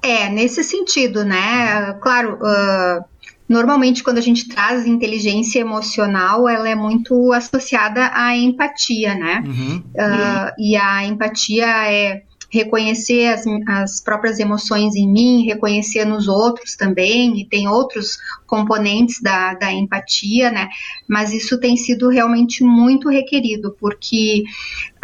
[0.03, 1.95] É, nesse sentido, né?
[2.03, 3.03] Claro, uh,
[3.52, 9.44] Normalmente, quando a gente traz inteligência emocional, ela é muito associada à empatia, né?
[9.46, 9.76] Uhum.
[9.76, 16.76] Uh, e a empatia é reconhecer as, as próprias emoções em mim, reconhecer nos outros
[16.76, 20.70] também, e tem outros componentes da, da empatia, né?
[21.06, 24.44] Mas isso tem sido realmente muito requerido, porque.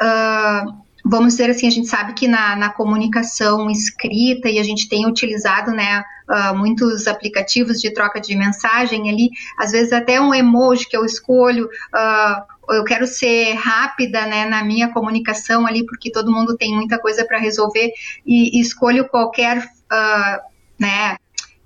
[0.00, 4.88] Uh, vamos dizer assim, a gente sabe que na, na comunicação escrita e a gente
[4.88, 10.34] tem utilizado, né, uh, muitos aplicativos de troca de mensagem ali, às vezes até um
[10.34, 16.12] emoji que eu escolho, uh, eu quero ser rápida, né, na minha comunicação ali, porque
[16.12, 17.90] todo mundo tem muita coisa para resolver
[18.26, 20.42] e, e, escolho qualquer, uh,
[20.78, 21.16] né,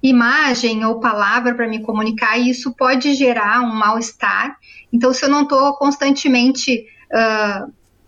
[0.00, 4.56] imagem ou palavra para me comunicar e isso pode gerar um mal-estar.
[4.92, 6.86] Então, se eu não estou constantemente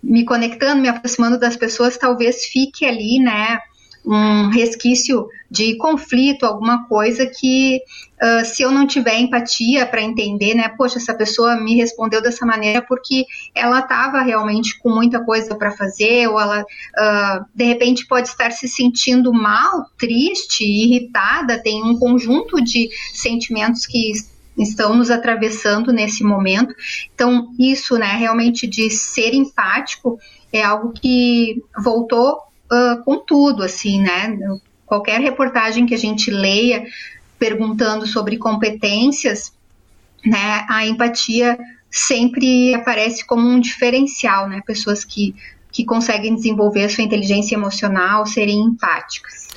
[0.04, 3.58] me conectando, me aproximando das pessoas, talvez fique ali, né,
[4.06, 7.80] um resquício de conflito, alguma coisa que,
[8.22, 12.44] uh, se eu não tiver empatia para entender, né, poxa, essa pessoa me respondeu dessa
[12.44, 18.06] maneira porque ela estava realmente com muita coisa para fazer, ou ela, uh, de repente,
[18.06, 24.12] pode estar se sentindo mal, triste, irritada, tem um conjunto de sentimentos que
[24.56, 26.74] estão nos atravessando nesse momento.
[27.14, 30.18] Então, isso, né, realmente de ser empático
[30.52, 32.38] é algo que voltou
[32.70, 34.38] uh, com tudo, assim, né?
[34.86, 36.84] Qualquer reportagem que a gente leia
[37.38, 39.52] perguntando sobre competências,
[40.24, 41.58] né, a empatia
[41.90, 44.60] sempre aparece como um diferencial, né?
[44.66, 45.34] Pessoas que,
[45.72, 49.53] que conseguem desenvolver a sua inteligência emocional, serem empáticas.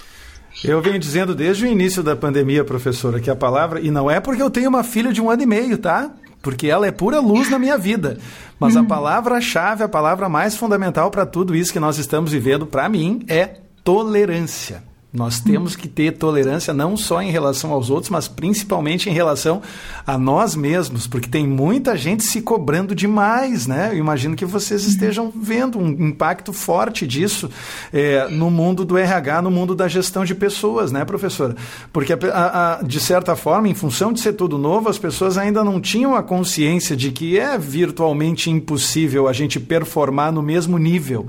[0.63, 4.19] Eu venho dizendo desde o início da pandemia, professora, que a palavra, e não é
[4.19, 6.11] porque eu tenho uma filha de um ano e meio, tá?
[6.41, 8.17] Porque ela é pura luz na minha vida.
[8.59, 12.89] Mas a palavra-chave, a palavra mais fundamental para tudo isso que nós estamos vivendo, para
[12.89, 14.86] mim, é tolerância.
[15.11, 19.61] Nós temos que ter tolerância não só em relação aos outros, mas principalmente em relação
[20.05, 23.91] a nós mesmos, porque tem muita gente se cobrando demais, né?
[23.93, 27.49] Eu imagino que vocês estejam vendo um impacto forte disso
[27.93, 31.55] é, no mundo do RH, no mundo da gestão de pessoas, né, professora?
[31.93, 35.63] Porque, a, a, de certa forma, em função de ser tudo novo, as pessoas ainda
[35.63, 41.27] não tinham a consciência de que é virtualmente impossível a gente performar no mesmo nível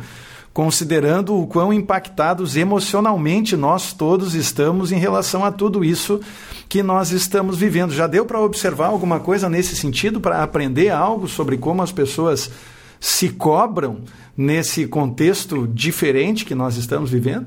[0.59, 6.21] considerando o quão impactados emocionalmente nós todos estamos em relação a tudo isso
[6.69, 7.95] que nós estamos vivendo.
[7.95, 12.51] Já deu para observar alguma coisa nesse sentido, para aprender algo sobre como as pessoas
[12.99, 14.01] se cobram
[14.37, 17.47] nesse contexto diferente que nós estamos vivendo?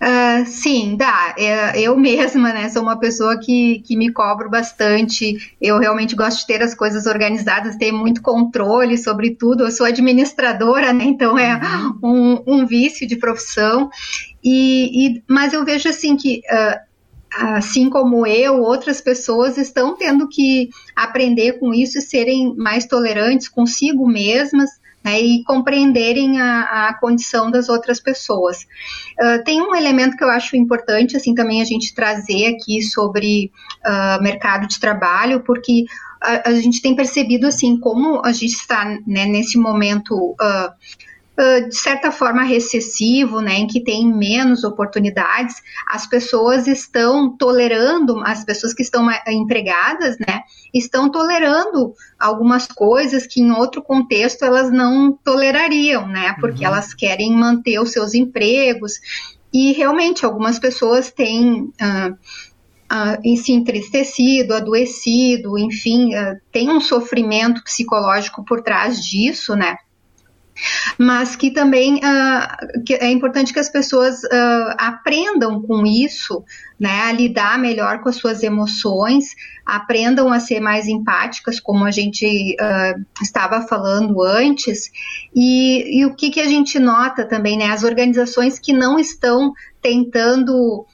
[0.00, 1.34] Uh, sim, dá.
[1.36, 5.54] É, eu mesma, né, sou uma pessoa que, que me cobro bastante.
[5.60, 9.64] Eu realmente gosto de ter as coisas organizadas, ter muito controle sobre tudo.
[9.64, 11.60] Eu sou administradora, né, então é
[12.02, 12.42] uhum.
[12.46, 13.90] um, um vício de profissão.
[14.42, 16.88] E, e, mas eu vejo assim que uh,
[17.30, 23.48] assim como eu, outras pessoas estão tendo que aprender com isso e serem mais tolerantes
[23.48, 24.70] consigo mesmas
[25.08, 28.66] né, e compreenderem a, a, condição das outras pessoas.
[29.18, 33.50] Uh, tem um elemento que eu acho importante, assim, também a gente trazer aqui sobre
[33.86, 35.86] uh, mercado de trabalho, porque
[36.20, 40.70] a, a, gente tem percebido, assim, como a gente está né, nesse momento uh,
[41.68, 45.54] de certa forma recessivo, né, em que tem menos oportunidades,
[45.88, 50.40] as pessoas estão tolerando, as pessoas que estão empregadas, né,
[50.74, 56.72] estão tolerando algumas coisas que em outro contexto elas não tolerariam, né, porque uhum.
[56.72, 58.94] elas querem manter os seus empregos
[59.52, 62.12] e realmente algumas pessoas têm uh,
[62.92, 69.76] uh, se entristecido, adoecido, enfim, uh, tem um sofrimento psicológico por trás disso, né?
[70.98, 76.44] Mas que também uh, que é importante que as pessoas uh, aprendam com isso,
[76.78, 81.90] né, a lidar melhor com as suas emoções, aprendam a ser mais empáticas, como a
[81.90, 84.90] gente uh, estava falando antes,
[85.34, 89.52] e, e, o que, que a gente nota também, né, as organizações que não estão
[89.82, 90.84] tentando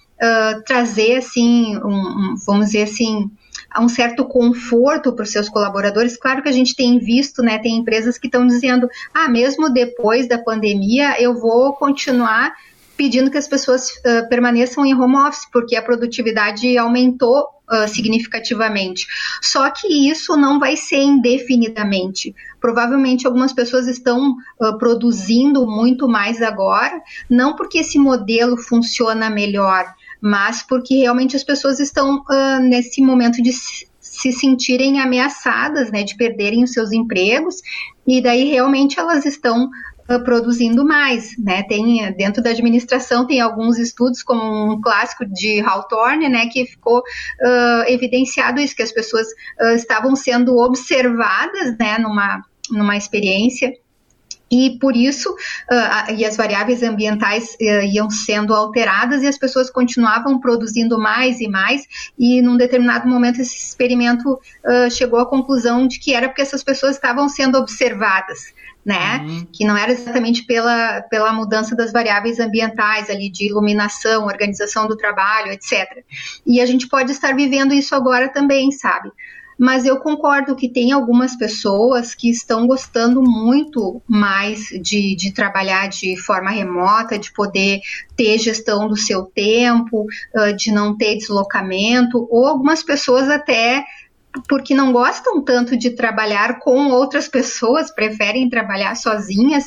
[0.64, 3.31] trazer, assim, um, um, vamos dizer assim,
[3.80, 6.16] um certo conforto para os seus colaboradores.
[6.16, 10.28] Claro que a gente tem visto, né, tem empresas que estão dizendo, ah, mesmo depois
[10.28, 12.52] da pandemia, eu vou continuar
[12.96, 19.06] pedindo que as pessoas uh, permaneçam em home office, porque a produtividade aumentou uh, significativamente.
[19.42, 22.34] Só que isso não vai ser indefinidamente.
[22.60, 29.84] Provavelmente algumas pessoas estão uh, produzindo muito mais agora, não porque esse modelo funciona melhor,
[30.24, 36.16] mas porque realmente as pessoas estão uh, nesse momento de se sentirem ameaçadas, né, de
[36.16, 37.56] perderem os seus empregos,
[38.06, 43.76] e daí realmente elas estão uh, produzindo mais, né, tem, dentro da administração tem alguns
[43.76, 49.26] estudos, como um clássico de Hawthorne, né, que ficou uh, evidenciado isso, que as pessoas
[49.76, 53.70] estavam sendo observadas, né, numa, numa experiência
[54.50, 59.70] e por isso uh, e as variáveis ambientais uh, iam sendo alteradas e as pessoas
[59.70, 61.83] continuavam produzindo mais e mais
[62.18, 66.62] e num determinado momento esse experimento uh, chegou à conclusão de que era porque essas
[66.62, 68.52] pessoas estavam sendo observadas
[68.85, 69.24] né?
[69.24, 69.46] Uhum.
[69.50, 74.94] Que não era exatamente pela, pela mudança das variáveis ambientais ali de iluminação, organização do
[74.94, 76.04] trabalho, etc.
[76.46, 79.11] E a gente pode estar vivendo isso agora também, sabe?
[79.59, 85.88] Mas eu concordo que tem algumas pessoas que estão gostando muito mais de, de trabalhar
[85.88, 87.81] de forma remota, de poder
[88.17, 90.07] ter gestão do seu tempo,
[90.57, 93.85] de não ter deslocamento, ou algumas pessoas até
[94.49, 99.64] porque não gostam tanto de trabalhar com outras pessoas, preferem trabalhar sozinhas,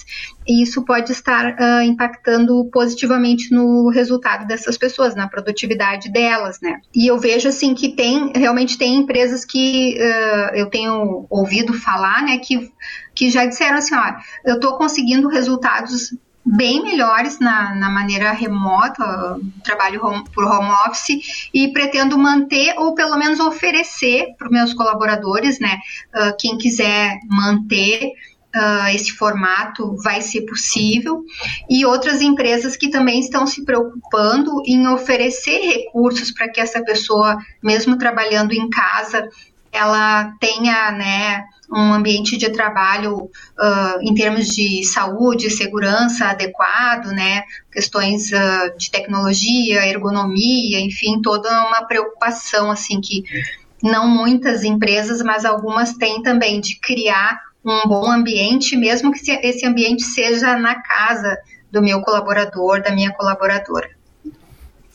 [0.48, 6.80] e isso pode estar uh, impactando positivamente no resultado dessas pessoas, na produtividade delas, né?
[6.96, 12.24] E eu vejo assim que tem realmente tem empresas que uh, eu tenho ouvido falar,
[12.24, 12.72] né, que,
[13.14, 14.14] que já disseram assim, ó,
[14.46, 16.14] eu estou conseguindo resultados
[16.56, 22.96] bem melhores na, na maneira remota, trabalho home, por home office, e pretendo manter ou
[22.96, 25.80] pelo menos oferecer para os meus colaboradores, né?
[26.16, 28.14] Uh, quem quiser manter
[28.56, 31.24] uh, esse formato vai ser possível,
[31.70, 37.38] e outras empresas que também estão se preocupando em oferecer recursos para que essa pessoa,
[37.62, 39.28] mesmo trabalhando em casa,
[39.72, 41.46] ela tenha, né?
[41.72, 47.44] um ambiente de trabalho uh, em termos de saúde, segurança adequado, né?
[47.72, 53.24] Questões uh, de tecnologia, ergonomia, enfim, toda uma preocupação assim que
[53.84, 59.66] não muitas empresas, mas algumas têm também de criar um bom ambiente, mesmo que esse
[59.66, 61.38] ambiente seja na casa
[61.70, 63.90] do meu colaborador, da minha colaboradora.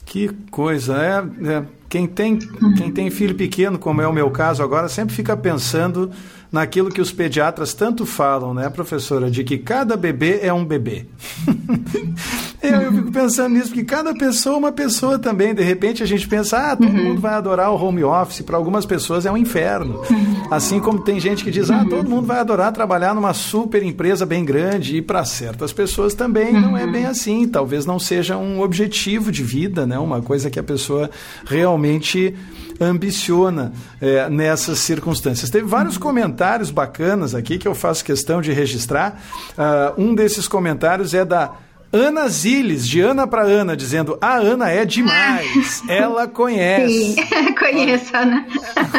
[0.06, 2.38] Que coisa, é, é quem tem,
[2.74, 6.10] quem tem filho pequeno, como é o meu caso agora, sempre fica pensando
[6.52, 11.06] naquilo que os pediatras tanto falam, né, professora, de que cada bebê é um bebê.
[12.62, 15.54] eu, eu, fico pensando nisso, porque cada pessoa é uma pessoa também.
[15.54, 17.04] De repente a gente pensa, ah, todo uhum.
[17.04, 18.42] mundo vai adorar o home office.
[18.42, 20.02] Para algumas pessoas é um inferno.
[20.50, 24.26] Assim como tem gente que diz, ah, todo mundo vai adorar trabalhar numa super empresa
[24.26, 24.98] bem grande.
[24.98, 27.48] E para certas pessoas também não é bem assim.
[27.48, 29.98] Talvez não seja um objetivo de vida, né?
[29.98, 31.08] Uma coisa que a pessoa
[31.46, 32.34] realmente
[32.80, 35.48] ambiciona é, nessas circunstâncias.
[35.50, 39.20] Teve vários comentários bacanas aqui que eu faço questão de registrar.
[39.56, 41.52] Uh, um desses comentários é da
[41.92, 47.14] Ana Ziles, de Ana para Ana, dizendo: A Ana é demais, ela conhece.
[47.14, 47.16] Sim,
[47.54, 48.46] conheço, Ana.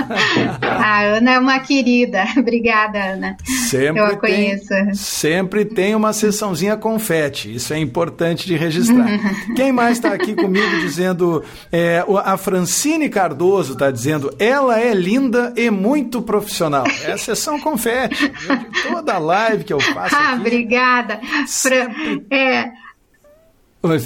[0.62, 2.24] a Ana é uma querida.
[2.38, 3.36] Obrigada, Ana.
[3.68, 4.68] Sempre Eu a conheço.
[4.68, 9.08] Tem, sempre tem uma sessãozinha confete, isso é importante de registrar.
[9.56, 15.52] Quem mais está aqui comigo dizendo: é, A Francine Cardoso está dizendo: Ela é linda
[15.58, 16.86] e muito profissional.
[17.04, 18.30] É a sessão confete.
[18.30, 20.16] De toda a live que eu faço.
[20.16, 21.20] Ah, aqui, obrigada.
[21.48, 22.24] Sempre...
[22.30, 22.83] É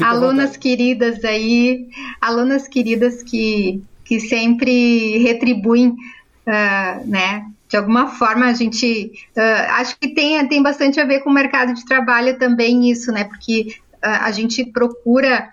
[0.01, 1.87] alunas queridas aí,
[2.19, 7.45] alunas queridas que, que sempre retribuem, uh, né?
[7.69, 11.33] De alguma forma a gente uh, acho que tem, tem bastante a ver com o
[11.33, 13.25] mercado de trabalho também isso, né?
[13.25, 15.49] Porque uh, a gente procura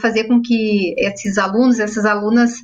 [0.00, 2.62] fazer com que esses alunos, essas alunas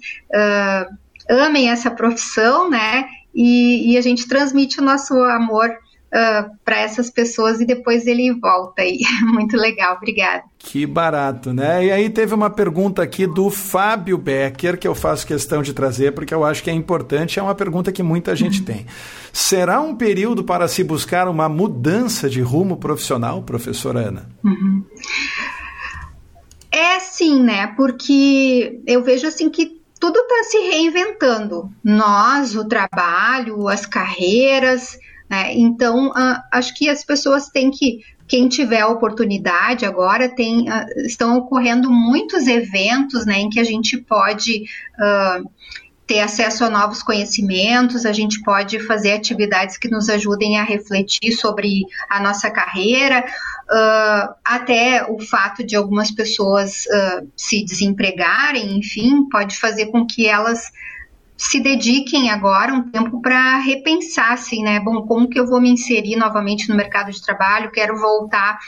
[1.28, 3.06] amem essa profissão, né?
[3.34, 5.76] E, e, a gente transmite o nosso amor
[6.12, 9.00] uh, para essas pessoas e depois ele volta aí.
[9.32, 10.44] Muito legal, obrigada.
[10.58, 11.86] Que barato, né?
[11.86, 16.12] E aí teve uma pergunta aqui do Fábio Becker que eu faço questão de trazer
[16.12, 18.86] porque eu acho que é importante, é uma pergunta que muita gente tem.
[19.32, 24.28] Será um período para se buscar uma mudança de rumo profissional, professora Ana?
[24.42, 24.84] Uhum.
[26.70, 27.68] É sim, né?
[27.68, 31.70] Porque eu vejo assim que tudo está se reinventando.
[31.82, 34.98] Nós, o trabalho, as carreiras,
[35.28, 35.54] né?
[35.54, 41.06] Então, uh, acho que as pessoas têm que, quem tiver a oportunidade agora, tem, uh,
[41.06, 44.64] estão ocorrendo muitos eventos né, em que a gente pode
[44.98, 45.48] uh,
[46.06, 51.32] ter acesso a novos conhecimentos, a gente pode fazer atividades que nos ajudem a refletir
[51.32, 59.28] sobre a nossa carreira, uh, até o fato de algumas pessoas uh, se desempregarem, enfim,
[59.28, 60.70] pode fazer com que elas
[61.36, 64.80] se dediquem agora um tempo para repensar, assim, né?
[64.80, 67.70] Bom, como que eu vou me inserir novamente no mercado de trabalho?
[67.70, 68.58] Quero voltar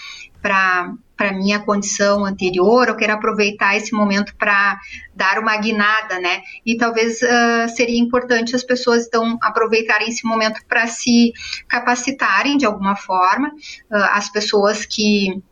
[0.43, 4.79] para para minha condição anterior, eu quero aproveitar esse momento para
[5.13, 6.43] dar uma guinada, né?
[6.65, 11.33] E talvez uh, seria importante as pessoas então aproveitarem esse momento para se
[11.67, 15.43] capacitarem de alguma forma, uh, as pessoas que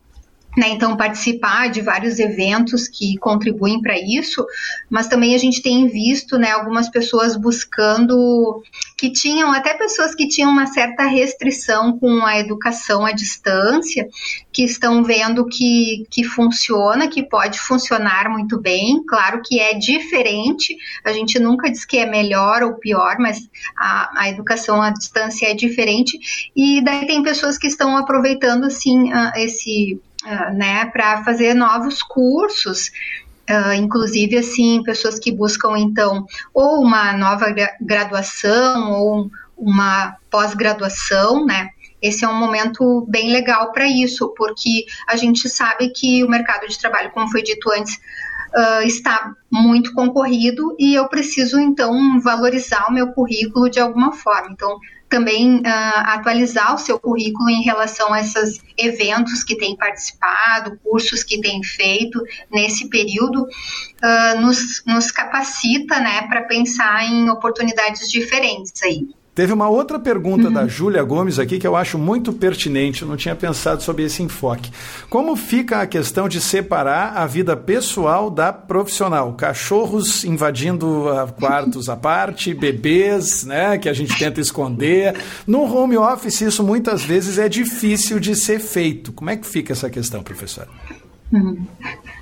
[0.56, 4.44] né, então, participar de vários eventos que contribuem para isso,
[4.88, 8.62] mas também a gente tem visto né, algumas pessoas buscando,
[8.96, 14.08] que tinham, até pessoas que tinham uma certa restrição com a educação à distância,
[14.50, 19.04] que estão vendo que, que funciona, que pode funcionar muito bem.
[19.06, 23.46] Claro que é diferente, a gente nunca diz que é melhor ou pior, mas
[23.76, 26.18] a, a educação à distância é diferente.
[26.56, 32.90] E daí tem pessoas que estão aproveitando, assim, esse uh, né, para fazer novos cursos.
[33.48, 37.46] Uh, inclusive, assim, pessoas que buscam, então, ou uma nova
[37.80, 41.70] graduação ou uma pós-graduação, né?
[42.02, 46.66] Esse é um momento bem legal para isso, porque a gente sabe que o mercado
[46.66, 52.86] de trabalho, como foi dito antes, uh, está muito concorrido e eu preciso, então, valorizar
[52.88, 54.48] o meu currículo de alguma forma.
[54.50, 60.78] Então, também uh, atualizar o seu currículo em relação a esses eventos que tem participado,
[60.82, 68.10] cursos que tem feito nesse período, uh, nos, nos capacita né, para pensar em oportunidades
[68.10, 69.08] diferentes aí.
[69.36, 70.52] Teve uma outra pergunta uhum.
[70.54, 74.22] da Júlia Gomes aqui que eu acho muito pertinente, eu não tinha pensado sobre esse
[74.22, 74.72] enfoque.
[75.10, 79.34] Como fica a questão de separar a vida pessoal da profissional?
[79.34, 85.14] Cachorros invadindo uh, quartos à parte, bebês, né, que a gente tenta esconder.
[85.46, 89.12] No home office isso muitas vezes é difícil de ser feito.
[89.12, 90.68] Como é que fica essa questão, professora?
[91.30, 91.66] Uhum.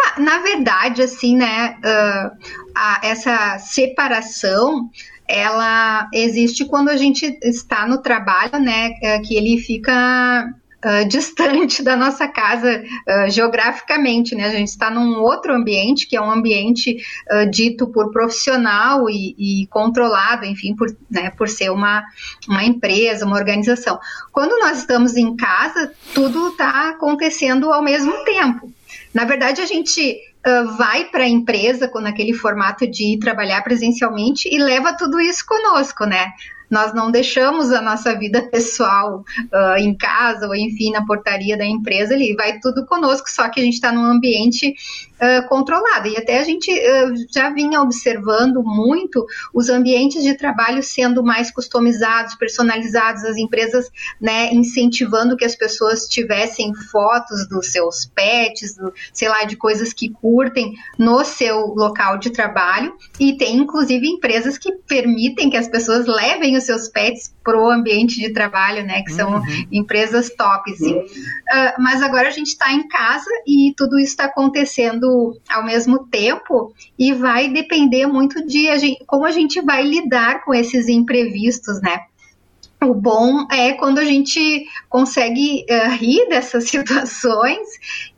[0.00, 2.30] Ah, na verdade, assim, né, uh,
[2.72, 4.88] a, essa separação
[5.28, 10.48] ela existe quando a gente está no trabalho, né, é, que ele fica
[10.78, 14.44] Uh, distante da nossa casa uh, geograficamente, né?
[14.44, 16.98] A gente está num outro ambiente que é um ambiente
[17.32, 22.04] uh, dito por profissional e, e, controlado, enfim, por, né, por ser uma,
[22.48, 23.98] uma empresa, uma organização.
[24.30, 28.72] Quando nós estamos em casa, tudo está acontecendo ao mesmo tempo.
[29.12, 30.16] Na verdade, a gente
[30.76, 35.44] vai para a empresa com aquele formato de ir trabalhar presencialmente e leva tudo isso
[35.46, 36.32] conosco, né?
[36.70, 41.64] Nós não deixamos a nossa vida pessoal uh, em casa ou, enfim, na portaria da
[41.64, 42.34] empresa ali.
[42.34, 44.74] Vai tudo conosco, só que a gente está num ambiente
[45.18, 46.08] uh, controlado.
[46.08, 51.50] E até a gente uh, já vinha observando muito os ambientes de trabalho sendo mais
[51.50, 53.90] customizados, personalizados, as empresas
[54.20, 59.92] né, incentivando que as pessoas tivessem fotos dos seus pets, do, sei lá, de coisas
[59.92, 62.94] que curtem no seu local de trabalho.
[63.18, 67.70] E tem, inclusive, empresas que permitem que as pessoas levem os seus pets para o
[67.70, 69.02] ambiente de trabalho, né?
[69.02, 69.66] Que são uhum.
[69.72, 70.94] empresas top, assim.
[70.98, 75.07] Uh, mas agora a gente está em casa e tudo isso está acontecendo
[75.48, 80.44] ao mesmo tempo e vai depender muito de a gente, como a gente vai lidar
[80.44, 82.00] com esses imprevistos, né?
[82.82, 87.66] O bom é quando a gente consegue uh, rir dessas situações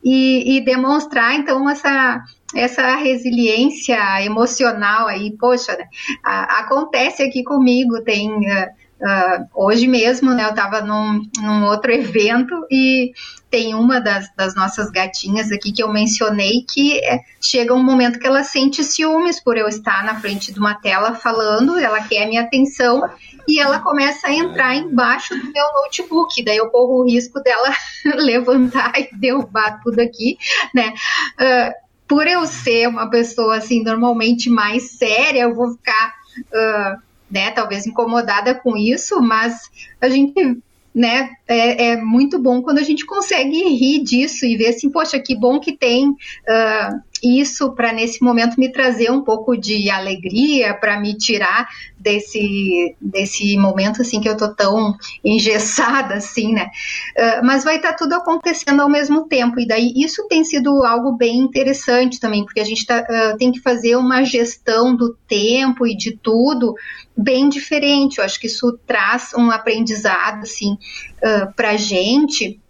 [0.03, 2.23] e, e demonstrar, então, essa
[2.53, 5.85] essa resiliência emocional aí, poxa, né?
[6.21, 8.67] acontece aqui comigo, tem uh,
[9.01, 13.11] uh, hoje mesmo, né, eu estava num, num, outro evento e
[13.49, 18.19] tem uma das, das, nossas gatinhas aqui que eu mencionei que é, chega um momento
[18.19, 22.23] que ela sente ciúmes por eu estar na frente de uma tela falando, ela quer
[22.23, 23.03] a minha atenção
[23.47, 27.73] e ela começa a entrar embaixo do meu notebook, daí eu corro o risco dela
[28.15, 30.37] levantar e derrubar tudo aqui,
[30.73, 30.93] né?
[31.39, 37.51] Uh, por eu ser uma pessoa assim normalmente mais séria, eu vou ficar uh, né,
[37.51, 39.69] talvez incomodada com isso, mas
[39.99, 40.57] a gente
[40.93, 45.19] né, é, é, muito bom quando a gente consegue rir disso e ver assim, poxa,
[45.19, 50.73] que bom que tem uh, isso para nesse momento me trazer um pouco de alegria,
[50.73, 51.67] para me tirar
[51.97, 56.69] desse, desse momento assim que eu tô tão engessada assim, né?
[57.17, 60.83] Uh, mas vai estar tá tudo acontecendo ao mesmo tempo e daí isso tem sido
[60.83, 65.15] algo bem interessante também, porque a gente tá, uh, tem que fazer uma gestão do
[65.27, 66.75] tempo e de tudo
[67.15, 68.17] bem diferente.
[68.17, 72.60] Eu acho que isso traz um aprendizado assim uh, para gente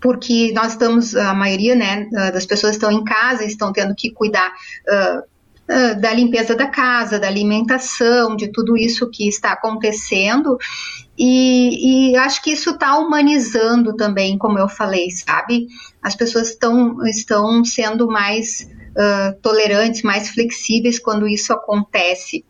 [0.00, 4.50] porque nós estamos, a maioria né, das pessoas estão em casa, estão tendo que cuidar
[4.50, 5.30] uh,
[6.00, 10.58] da limpeza da casa, da alimentação, de tudo isso que está acontecendo.
[11.16, 15.68] E, e acho que isso está humanizando também, como eu falei, sabe?
[16.02, 22.44] As pessoas estão, estão sendo mais uh, tolerantes, mais flexíveis quando isso acontece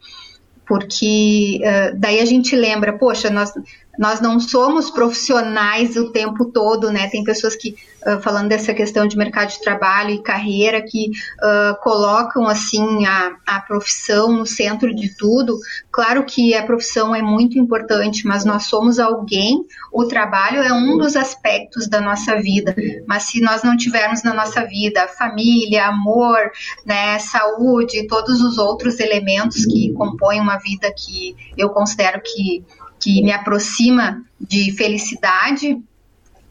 [0.70, 3.53] porque uh, daí a gente lembra, poxa, nós,
[3.99, 7.09] nós não somos profissionais o tempo todo, né?
[7.09, 7.76] Tem pessoas que,
[8.22, 13.61] falando dessa questão de mercado de trabalho e carreira, que uh, colocam, assim, a, a
[13.61, 15.59] profissão no centro de tudo.
[15.91, 20.97] Claro que a profissão é muito importante, mas nós somos alguém, o trabalho é um
[20.97, 22.74] dos aspectos da nossa vida.
[23.07, 26.38] Mas se nós não tivermos na nossa vida família, amor,
[26.86, 32.64] né, saúde, todos os outros elementos que compõem uma vida que eu considero que,
[33.01, 35.82] que me aproxima de felicidade,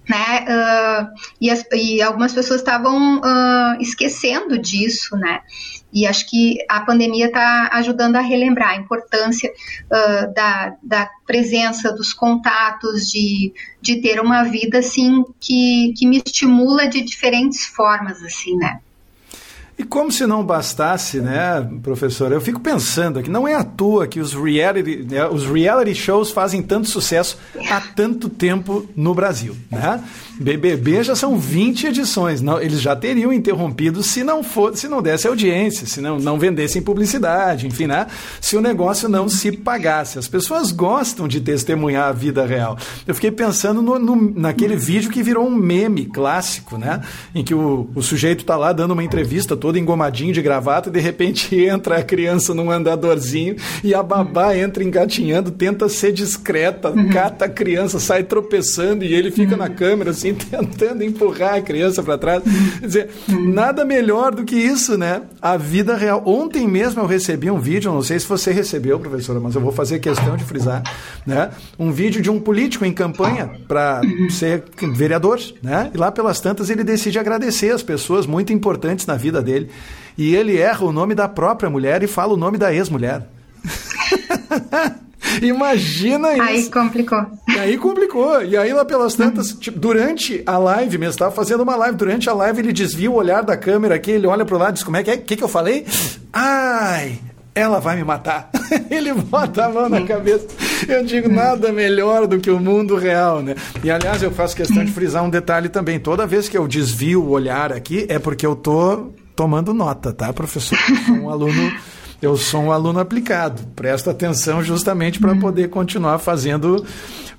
[0.09, 0.43] né?
[0.43, 1.07] Uh,
[1.39, 5.41] e, as, e, algumas pessoas estavam uh, esquecendo disso, né?
[5.93, 11.91] E acho que a pandemia está ajudando a relembrar a importância uh, da, da, presença,
[11.91, 18.23] dos contatos, de, de ter uma vida assim que, que me estimula de diferentes formas,
[18.23, 18.79] assim, né?
[19.79, 22.33] E como se não bastasse, né, professor?
[22.33, 26.31] Eu fico pensando aqui, não é à toa que os reality, né, os reality shows
[26.31, 27.37] fazem tanto sucesso
[27.71, 30.03] há tanto tempo no Brasil, né?
[30.37, 35.01] BBB já são 20 edições, não, eles já teriam interrompido se não for, se não
[35.01, 38.07] desse audiência, se não, não vendessem publicidade, enfim, né?
[38.41, 40.19] Se o negócio não se pagasse.
[40.19, 42.77] As pessoas gostam de testemunhar a vida real.
[43.07, 47.01] Eu fiquei pensando no, no, naquele vídeo que virou um meme clássico, né?
[47.33, 50.89] Em que o, o sujeito está lá dando uma entrevista toda todo engomadinho de gravata,
[50.89, 56.11] e de repente entra a criança num andadorzinho e a babá entra engatinhando, tenta ser
[56.11, 57.09] discreta, uhum.
[57.09, 59.59] cata a criança, sai tropeçando e ele fica uhum.
[59.59, 62.43] na câmera assim, tentando empurrar a criança para trás.
[62.79, 65.21] Quer dizer, nada melhor do que isso, né?
[65.39, 66.23] A vida real.
[66.25, 69.71] Ontem mesmo eu recebi um vídeo, não sei se você recebeu, professora, mas eu vou
[69.71, 70.81] fazer questão de frisar,
[71.27, 71.51] né?
[71.77, 74.01] Um vídeo de um político em campanha para
[74.31, 74.63] ser
[74.95, 75.91] vereador, né?
[75.93, 79.71] E lá pelas tantas ele decide agradecer as pessoas muito importantes na vida dele dele.
[80.17, 83.27] E ele erra o nome da própria mulher e fala o nome da ex-mulher.
[85.41, 86.41] Imagina isso.
[86.41, 87.25] Aí complicou.
[87.57, 88.43] Aí complicou.
[88.43, 92.29] E aí lá pelas tantas, tipo, durante a live mesmo, estava fazendo uma live, durante
[92.29, 94.83] a live ele desvia o olhar da câmera aqui, ele olha pro lado e diz,
[94.83, 95.15] como é que é?
[95.15, 95.85] O que, que eu falei?
[96.33, 97.19] Ai,
[97.53, 98.49] ela vai me matar.
[98.89, 100.47] ele bota a mão na cabeça.
[100.87, 103.55] Eu digo, nada melhor do que o mundo real, né?
[103.83, 105.99] E aliás, eu faço questão de frisar um detalhe também.
[105.99, 110.33] Toda vez que eu desvio o olhar aqui, é porque eu tô tomando nota, tá,
[110.33, 110.77] professor?
[110.89, 111.71] Eu sou um aluno,
[112.21, 113.61] eu sou um aluno aplicado.
[113.73, 116.85] Presta atenção justamente para poder continuar fazendo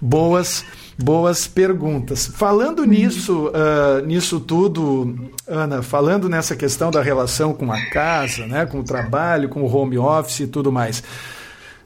[0.00, 0.64] boas
[0.96, 2.26] boas perguntas.
[2.26, 8.64] Falando nisso, uh, nisso tudo, Ana, falando nessa questão da relação com a casa, né,
[8.64, 11.02] com o trabalho, com o home office e tudo mais.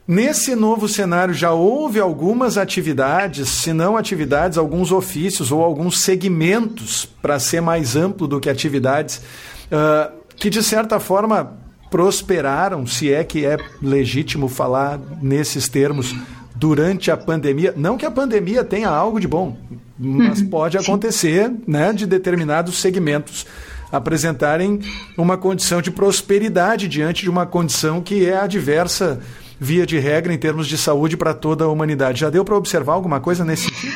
[0.06, 7.04] Nesse novo cenário já houve algumas atividades, se não atividades, alguns ofícios ou alguns segmentos,
[7.20, 9.20] para ser mais amplo do que atividades,
[9.66, 11.56] uh, que de certa forma
[11.90, 16.14] prosperaram, se é que é legítimo falar nesses termos,
[16.54, 17.72] durante a pandemia.
[17.76, 19.56] Não que a pandemia tenha algo de bom,
[19.98, 20.48] mas uhum.
[20.48, 23.46] pode acontecer né, de determinados segmentos
[23.92, 24.80] apresentarem
[25.16, 29.20] uma condição de prosperidade diante de uma condição que é adversa
[29.59, 32.20] via de regra, em termos de saúde para toda a humanidade.
[32.20, 33.94] Já deu para observar alguma coisa nesse sentido?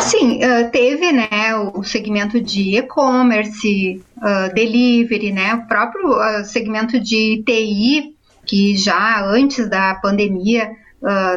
[0.00, 1.28] Sim, uh, teve né,
[1.74, 8.14] o segmento de e-commerce, uh, delivery, né, o próprio uh, segmento de TI,
[8.46, 10.70] que já antes da pandemia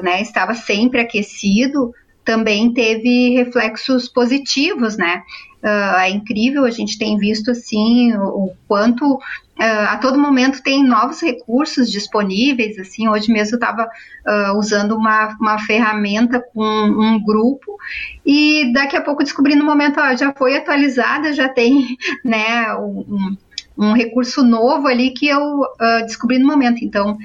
[0.04, 1.92] né, estava sempre aquecido,
[2.26, 5.22] também teve reflexos positivos, né?
[5.64, 9.20] Uh, é incrível, a gente tem visto assim o, o quanto
[9.60, 12.78] uh, a todo momento tem novos recursos disponíveis.
[12.78, 17.78] Assim, hoje mesmo eu estava uh, usando uma, uma ferramenta com um grupo
[18.26, 23.38] e daqui a pouco descobri no momento, ó, já foi atualizada, já tem né, um,
[23.78, 26.84] um recurso novo ali que eu uh, descobri no momento.
[26.84, 27.18] Então,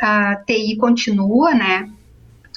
[0.00, 1.90] a TI continua, né?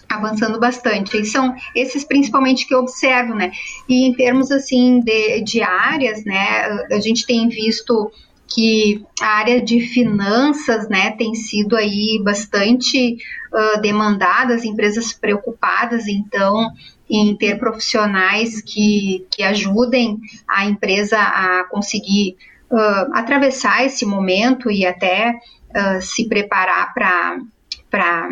[0.09, 1.17] avançando bastante.
[1.17, 3.51] E são esses principalmente que eu observo, né?
[3.87, 8.11] E em termos assim de, de áreas, né, a gente tem visto
[8.47, 13.17] que a área de finanças, né, tem sido aí bastante
[13.53, 16.71] uh, demandada, as empresas preocupadas, então,
[17.09, 22.35] em ter profissionais que, que ajudem a empresa a conseguir
[22.71, 28.29] uh, atravessar esse momento e até uh, se preparar para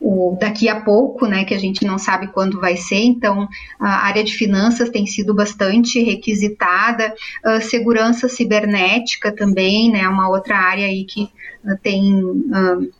[0.00, 3.48] o daqui a pouco, né, que a gente não sabe quando vai ser, então
[3.80, 10.56] a área de finanças tem sido bastante requisitada, uh, segurança cibernética também, né, uma outra
[10.56, 11.24] área aí que
[11.64, 12.92] uh, tem uh,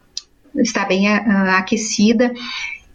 [0.57, 2.33] está bem aquecida.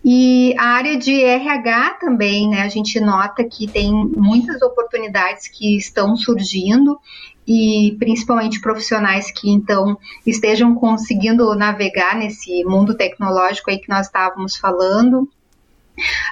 [0.03, 5.77] E a área de RH também, né, a gente nota que tem muitas oportunidades que
[5.77, 6.99] estão surgindo
[7.47, 14.55] e principalmente profissionais que então estejam conseguindo navegar nesse mundo tecnológico aí que nós estávamos
[14.55, 15.27] falando.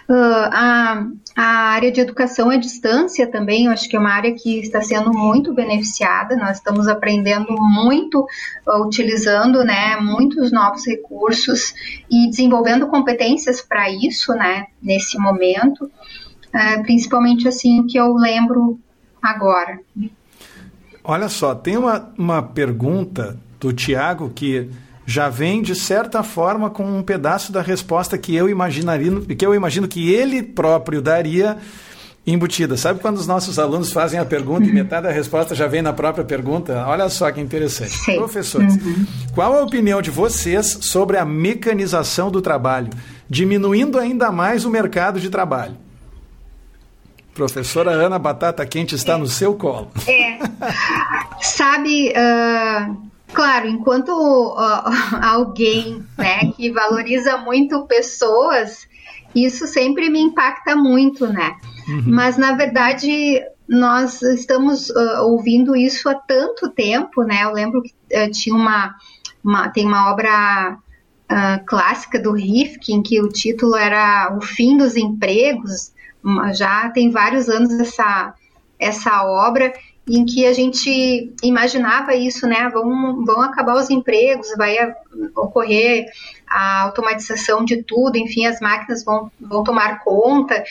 [0.09, 4.33] Uh, a, a, área de educação à distância também, eu acho que é uma área
[4.33, 6.35] que está sendo muito beneficiada.
[6.35, 8.25] Nós estamos aprendendo muito,
[8.67, 11.73] uh, utilizando né, muitos novos recursos
[12.09, 15.85] e desenvolvendo competências para isso, né, nesse momento.
[15.85, 18.79] Uh, principalmente assim o que eu lembro
[19.21, 19.79] agora.
[21.03, 24.69] Olha só, tem uma, uma pergunta do Tiago que
[25.05, 29.53] já vem de certa forma com um pedaço da resposta que eu imaginaria, que eu
[29.53, 31.57] imagino que ele próprio daria
[32.25, 32.77] embutida.
[32.77, 35.91] Sabe quando os nossos alunos fazem a pergunta e metade da resposta já vem na
[35.91, 36.85] própria pergunta?
[36.87, 37.91] Olha só que interessante.
[37.91, 38.15] Sim.
[38.15, 39.05] Professores, uhum.
[39.33, 42.89] qual a opinião de vocês sobre a mecanização do trabalho,
[43.29, 45.75] diminuindo ainda mais o mercado de trabalho?
[47.33, 49.17] Professora Ana Batata Quente está é.
[49.17, 49.91] no seu colo.
[50.07, 50.37] É.
[51.41, 52.97] Sabe, uh,
[53.33, 54.83] claro, enquanto uh,
[55.23, 58.87] alguém né, que valoriza muito pessoas,
[59.33, 61.55] isso sempre me impacta muito, né?
[61.87, 62.03] Uhum.
[62.07, 67.43] Mas, na verdade, nós estamos uh, ouvindo isso há tanto tempo, né?
[67.43, 67.93] Eu lembro que
[68.31, 68.93] tinha uma,
[69.43, 70.77] uma, tem uma obra
[71.65, 75.93] clássica do Rifkin que o título era O Fim dos Empregos,
[76.53, 78.33] já tem vários anos essa,
[78.79, 79.73] essa obra
[80.07, 82.69] em que a gente imaginava isso, né?
[82.69, 84.75] Vão, vão acabar os empregos, vai
[85.35, 86.07] ocorrer
[86.47, 90.63] a automatização de tudo, enfim, as máquinas vão, vão tomar conta.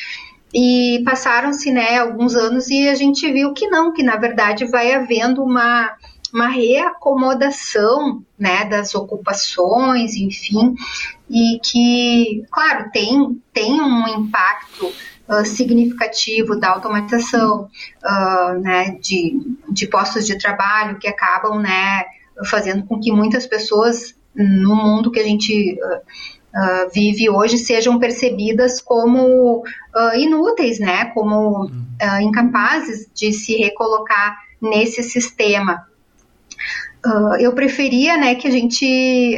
[0.53, 4.92] E passaram-se né, alguns anos e a gente viu que não, que na verdade vai
[4.92, 5.92] havendo uma,
[6.34, 10.74] uma reacomodação né, das ocupações, enfim,
[11.30, 14.92] e que, claro, tem, tem um impacto
[15.30, 17.68] uh, significativo da automatização
[18.04, 19.38] uh, né, de,
[19.70, 22.04] de postos de trabalho que acabam né,
[22.46, 28.80] fazendo com que muitas pessoas no mundo que a gente uh, vive hoje sejam percebidas
[28.80, 29.62] como
[30.16, 31.70] inúteis, né, como
[32.20, 35.86] incapazes de se recolocar nesse sistema.
[37.38, 39.36] eu preferia né, que a gente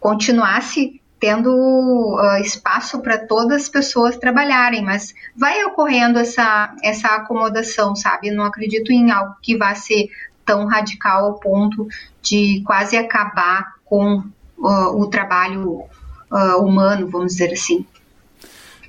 [0.00, 7.96] continuasse tendo uh, espaço para todas as pessoas trabalharem, mas vai ocorrendo essa, essa acomodação,
[7.96, 8.30] sabe?
[8.30, 10.08] não acredito em algo que vá ser
[10.44, 11.86] tão radical ao ponto
[12.22, 14.22] de quase acabar com
[14.58, 15.84] uh, o trabalho
[16.30, 17.84] uh, humano, vamos dizer assim.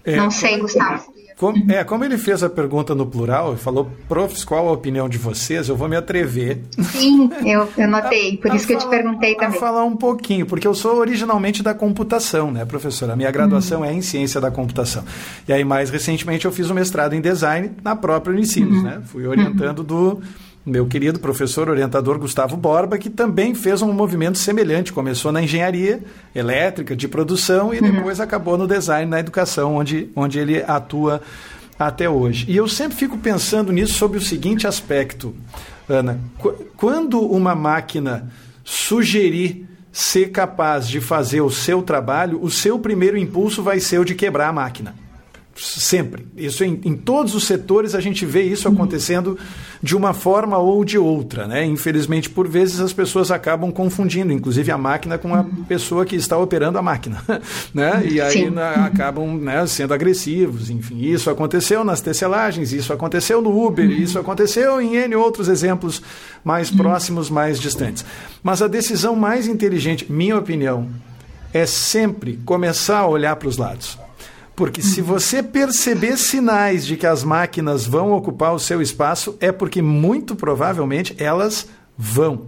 [0.06, 1.14] É, não sei, Gustavo.
[1.40, 5.08] Como, é, como ele fez a pergunta no plural e falou, profs, qual a opinião
[5.08, 5.70] de vocês?
[5.70, 6.60] Eu vou me atrever.
[6.82, 9.58] Sim, eu, eu notei, por a, isso a que eu te perguntei também.
[9.58, 13.14] A falar um pouquinho, porque eu sou originalmente da computação, né, professora?
[13.14, 13.86] A minha graduação uhum.
[13.86, 15.06] é em ciência da computação.
[15.48, 18.84] E aí, mais recentemente, eu fiz um mestrado em design na própria Unicinos, uhum.
[18.84, 19.02] né?
[19.06, 19.86] Fui orientando uhum.
[19.86, 20.22] do
[20.70, 24.94] meu querido professor orientador Gustavo Borba, que também fez um movimento semelhante.
[24.94, 26.02] Começou na engenharia
[26.34, 27.92] elétrica, de produção, e uhum.
[27.92, 31.22] depois acabou no design, na educação, onde, onde ele atua
[31.78, 32.46] até hoje.
[32.48, 35.34] E eu sempre fico pensando nisso sobre o seguinte aspecto,
[35.88, 36.20] Ana.
[36.76, 38.30] Quando uma máquina
[38.64, 44.06] sugerir ser capaz de fazer o seu trabalho, o seu primeiro impulso vai ser o
[44.06, 44.94] de quebrar a máquina.
[45.62, 46.26] Sempre.
[46.38, 49.38] Isso em, em, todos os setores a gente vê isso acontecendo
[49.84, 51.48] de uma forma ou de outra.
[51.48, 51.66] Né?
[51.66, 56.38] Infelizmente, por vezes as pessoas acabam confundindo, inclusive a máquina com a pessoa que está
[56.38, 57.22] operando a máquina.
[57.74, 58.04] né?
[58.10, 60.70] E aí na, acabam né, sendo agressivos.
[60.70, 66.02] Enfim, isso aconteceu nas tecelagens, isso aconteceu no Uber, isso aconteceu em N outros exemplos
[66.44, 68.06] mais próximos, mais distantes.
[68.42, 70.88] Mas a decisão mais inteligente, minha opinião,
[71.54, 73.98] é sempre começar a olhar para os lados
[74.60, 79.54] Porque se você perceber sinais de que as máquinas vão ocupar o seu espaço, é
[79.54, 81.66] porque muito provavelmente elas
[81.98, 82.48] vão.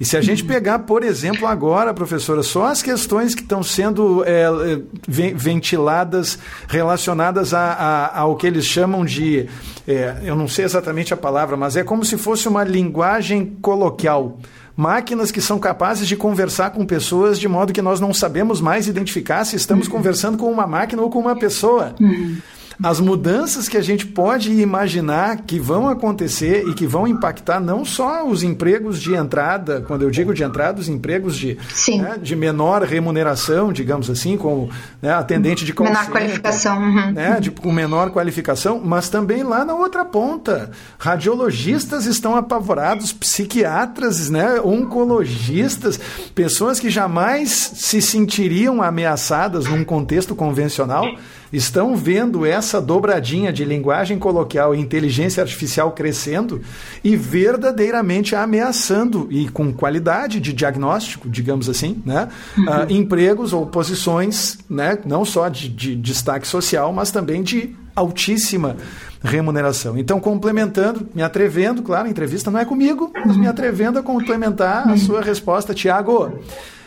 [0.00, 4.24] E se a gente pegar, por exemplo, agora, professora, só as questões que estão sendo
[4.24, 4.46] é,
[5.06, 9.46] ventiladas relacionadas a, a, ao que eles chamam de.
[9.86, 14.38] É, eu não sei exatamente a palavra, mas é como se fosse uma linguagem coloquial
[14.76, 18.86] máquinas que são capazes de conversar com pessoas de modo que nós não sabemos mais
[18.86, 19.92] identificar se estamos uhum.
[19.92, 21.94] conversando com uma máquina ou com uma pessoa.
[22.00, 22.36] Uhum
[22.82, 27.84] as mudanças que a gente pode imaginar que vão acontecer e que vão impactar não
[27.84, 31.58] só os empregos de entrada, quando eu digo de entrada, os empregos de,
[31.98, 34.70] né, de menor remuneração, digamos assim, como
[35.00, 36.78] né, atendente de Menor qualificação.
[36.78, 37.12] Uhum.
[37.12, 40.70] Né, de, com menor qualificação, mas também lá na outra ponta.
[40.98, 45.98] Radiologistas estão apavorados, psiquiatras, né, oncologistas,
[46.34, 51.06] pessoas que jamais se sentiriam ameaçadas num contexto convencional
[51.52, 56.62] estão vendo essa dobradinha de linguagem coloquial e inteligência artificial crescendo
[57.04, 62.28] e verdadeiramente ameaçando, e com qualidade de diagnóstico, digamos assim, né?
[62.56, 62.64] Uhum.
[62.64, 64.98] Uh, empregos ou posições, né?
[65.04, 68.76] não só de, de destaque social, mas também de altíssima
[69.22, 69.96] remuneração.
[69.96, 74.88] Então, complementando, me atrevendo, claro, a entrevista não é comigo, mas me atrevendo a complementar
[74.88, 76.40] a sua resposta, Tiago.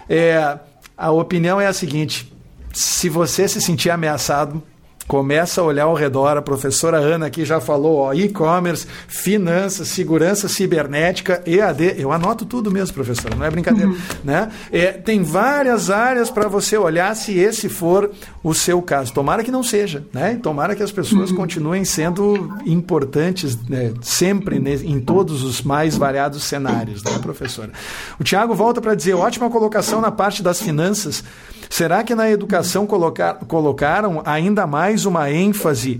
[0.09, 0.59] É,
[0.97, 2.32] a opinião é a seguinte:
[2.76, 4.61] se você se sentir ameaçado,
[5.07, 11.43] Começa a olhar ao redor, a professora Ana aqui já falou, e-commerce, finanças, segurança cibernética,
[11.45, 11.95] EAD.
[11.99, 13.89] Eu anoto tudo mesmo, professora, não é brincadeira.
[13.89, 13.97] Uhum.
[14.23, 14.51] Né?
[14.71, 18.09] É, tem várias áreas para você olhar se esse for
[18.43, 19.13] o seu caso.
[19.13, 20.39] Tomara que não seja, né?
[20.41, 21.37] Tomara que as pessoas uhum.
[21.37, 23.93] continuem sendo importantes né?
[24.01, 27.71] sempre em todos os mais variados cenários, né, professora?
[28.19, 31.23] O Tiago volta para dizer, ótima colocação na parte das finanças.
[31.69, 35.99] Será que na educação colocar, colocaram ainda mais uma ênfase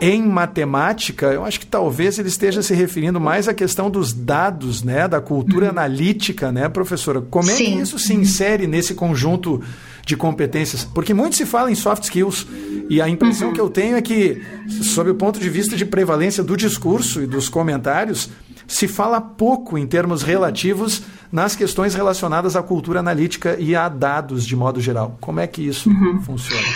[0.00, 1.26] em matemática?
[1.26, 5.20] Eu acho que talvez ele esteja se referindo mais à questão dos dados, né, da
[5.20, 5.70] cultura uhum.
[5.70, 7.20] analítica, né, professora?
[7.20, 7.64] Como é Sim.
[7.64, 9.62] que isso se insere nesse conjunto
[10.04, 10.82] de competências?
[10.82, 12.46] Porque muito se fala em soft skills
[12.90, 13.54] e a impressão uhum.
[13.54, 14.42] que eu tenho é que,
[14.82, 18.28] sob o ponto de vista de prevalência do discurso e dos comentários,
[18.66, 24.46] se fala pouco em termos relativos nas questões relacionadas à cultura analítica e a dados
[24.46, 25.16] de modo geral.
[25.20, 26.20] Como é que isso uhum.
[26.22, 26.66] funciona?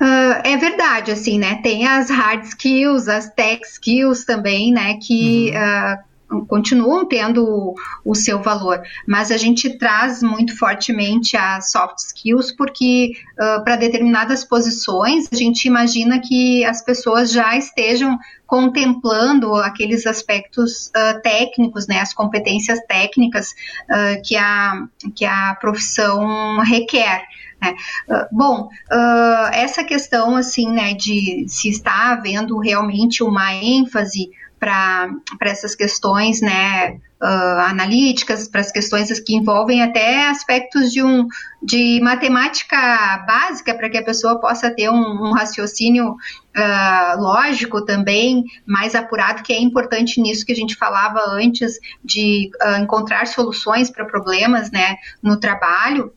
[0.00, 1.60] Uh, é verdade, assim, né?
[1.62, 4.96] Tem as hard skills, as tech skills também, né?
[4.98, 5.94] Que uhum.
[6.38, 7.74] uh, continuam tendo
[8.04, 13.76] o, seu valor, mas a gente traz muito fortemente as soft skills porque uh, para
[13.76, 21.86] determinadas posições a gente imagina que as pessoas já estejam contemplando aqueles aspectos uh, técnicos,
[21.86, 27.22] né, as competências técnicas uh, que, a, que a profissão requer.
[27.60, 27.74] Né?
[28.08, 34.30] Uh, bom, uh, essa questão assim, né, de se está havendo realmente uma ênfase
[34.60, 35.08] para
[35.40, 41.26] essas questões né, uh, analíticas, para as questões que envolvem até aspectos de, um,
[41.62, 48.44] de matemática básica, para que a pessoa possa ter um, um raciocínio uh, lógico também,
[48.66, 53.90] mais apurado, que é importante nisso que a gente falava antes, de uh, encontrar soluções
[53.90, 56.12] para problemas né, no trabalho.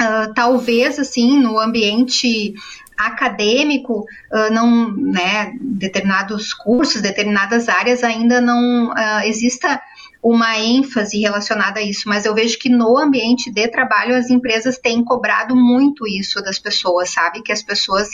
[0.00, 2.54] Uh, talvez assim no ambiente
[2.96, 9.80] acadêmico, uh, não, né, determinados cursos, determinadas áreas ainda não uh, exista
[10.22, 14.78] uma ênfase relacionada a isso, mas eu vejo que no ambiente de trabalho as empresas
[14.78, 17.40] têm cobrado muito isso das pessoas, sabe?
[17.40, 18.08] Que as pessoas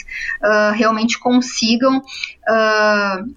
[0.75, 2.03] realmente consigam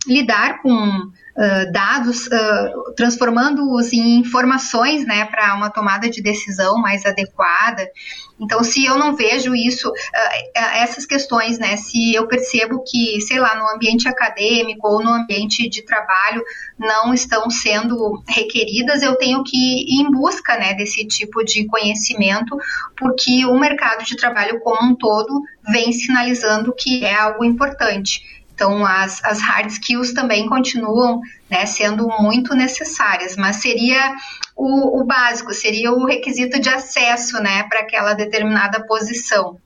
[0.07, 2.29] lidar com uh, dados,
[2.97, 7.89] transformando-os em informações, né, para uma tomada de decisão mais adequada.
[8.41, 9.93] Então, se eu não vejo isso,
[10.55, 15.69] essas questões, né, se eu percebo que, sei lá, no ambiente acadêmico ou no ambiente
[15.69, 16.43] de trabalho
[16.79, 22.57] não estão sendo requeridas, eu tenho que ir em busca, né, desse tipo de conhecimento,
[22.97, 28.38] porque o mercado de trabalho como um todo vem sinalizando que é algo importante.
[28.59, 34.13] Então, as, as hard skills também continuam né, sendo muito necessárias, mas seria
[34.57, 39.61] o, o básico, seria o requisito de acesso né, para aquela determinada posição.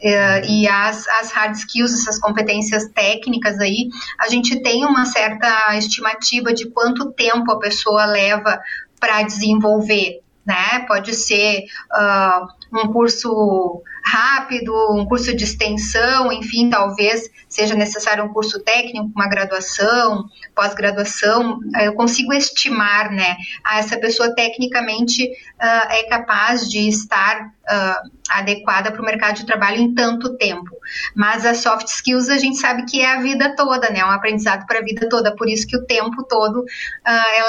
[0.00, 5.76] Uh, e as, as hard skills, essas competências técnicas aí, a gente tem uma certa
[5.76, 8.58] estimativa de quanto tempo a pessoa leva
[8.98, 10.80] para desenvolver né?
[10.86, 18.32] Pode ser uh, um curso rápido, um curso de extensão, enfim, talvez seja necessário um
[18.32, 20.24] curso técnico, uma graduação,
[20.54, 21.60] pós-graduação.
[21.80, 23.36] Eu consigo estimar, né?
[23.62, 29.46] Ah, essa pessoa tecnicamente uh, é capaz de estar uh, adequada para o mercado de
[29.46, 30.70] trabalho em tanto tempo.
[31.14, 34.00] Mas as soft skills a gente sabe que é a vida toda, né?
[34.00, 35.36] É um aprendizado para a vida toda.
[35.36, 36.64] Por isso que o tempo todo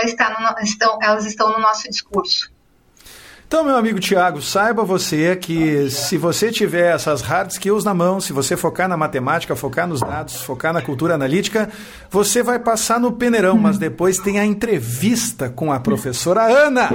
[0.03, 2.52] está no, estão, elas estão no nosso discurso.
[3.53, 8.19] Então, meu amigo Tiago, saiba você que se você tiver essas hard skills na mão,
[8.19, 11.69] se você focar na matemática, focar nos dados, focar na cultura analítica,
[12.09, 16.89] você vai passar no peneirão, mas depois tem a entrevista com a professora Ana,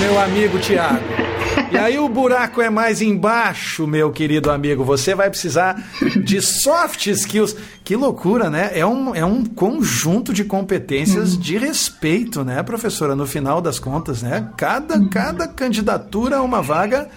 [0.00, 1.27] meu amigo Tiago.
[1.70, 4.84] E aí o buraco é mais embaixo, meu querido amigo.
[4.84, 5.82] Você vai precisar
[6.24, 7.54] de soft skills.
[7.84, 8.70] Que loucura, né?
[8.74, 13.14] É um, é um conjunto de competências de respeito, né, professora?
[13.14, 14.48] No final das contas, né?
[14.56, 17.08] Cada, cada candidatura a uma vaga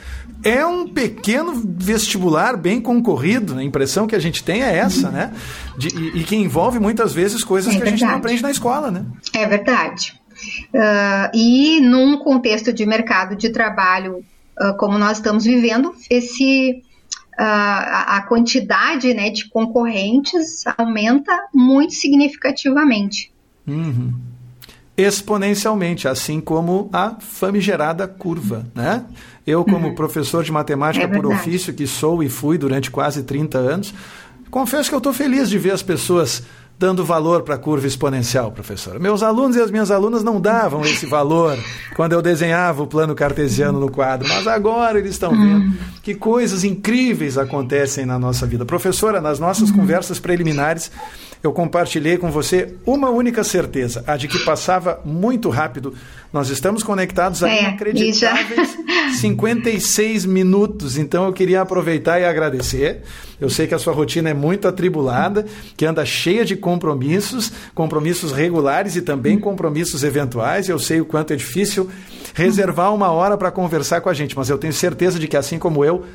[0.44, 3.58] é um pequeno vestibular bem concorrido.
[3.58, 5.34] A impressão que a gente tem é essa, né?
[5.78, 8.52] De, e, e, que envolve muitas vezes coisas é que a gente não aprende na
[8.52, 9.06] escola, né?
[9.34, 10.21] É verdade.
[10.74, 14.24] Uh, e num contexto de mercado de trabalho
[14.60, 16.84] uh, como nós estamos vivendo, esse
[17.38, 23.32] a, a quantidade né, de concorrentes aumenta muito significativamente.
[23.68, 24.14] Uhum.
[24.96, 29.04] Exponencialmente, assim como a famigerada curva, né?
[29.48, 29.96] Eu, como uhum.
[29.96, 33.94] professor de matemática é por ofício, que sou e fui durante quase 30 anos,
[34.52, 36.44] confesso que eu estou feliz de ver as pessoas
[36.82, 38.98] dando valor para a curva exponencial, professora.
[38.98, 41.56] Meus alunos e as minhas alunas não davam esse valor
[41.96, 46.64] quando eu desenhava o plano cartesiano no quadro, mas agora eles estão vendo que coisas
[46.64, 48.66] incríveis acontecem na nossa vida.
[48.66, 50.92] Professora, nas nossas conversas preliminares,
[51.44, 55.94] eu compartilhei com você uma única certeza, a de que passava muito rápido.
[56.32, 58.78] Nós estamos conectados a é, inacreditáveis
[59.20, 63.02] 56 minutos, então eu queria aproveitar e agradecer.
[63.40, 68.32] Eu sei que a sua rotina é muito atribulada, que anda cheia de compromissos, compromissos
[68.32, 70.70] regulares e também compromissos eventuais.
[70.70, 71.90] Eu sei o quanto é difícil
[72.36, 75.58] reservar uma hora para conversar com a gente, mas eu tenho certeza de que, assim
[75.58, 76.06] como eu,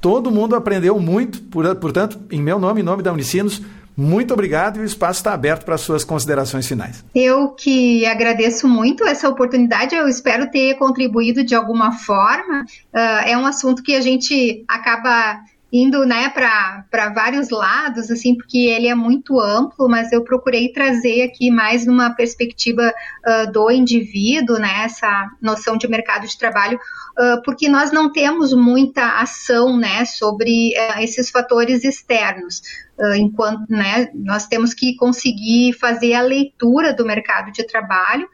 [0.00, 1.42] todo mundo aprendeu muito.
[1.80, 3.60] Portanto, em meu nome, em nome da Unicinos,
[3.96, 7.04] muito obrigado e o espaço está aberto para suas considerações finais.
[7.14, 12.64] Eu que agradeço muito essa oportunidade, eu espero ter contribuído de alguma forma.
[12.92, 15.40] Uh, é um assunto que a gente acaba
[15.72, 21.22] indo né, para vários lados, assim, porque ele é muito amplo, mas eu procurei trazer
[21.22, 22.92] aqui mais numa perspectiva
[23.26, 26.78] uh, do indivíduo, né, essa noção de mercado de trabalho,
[27.18, 32.62] uh, porque nós não temos muita ação né, sobre uh, esses fatores externos.
[32.98, 38.26] Uh, enquanto né, nós temos que conseguir fazer a leitura do mercado de trabalho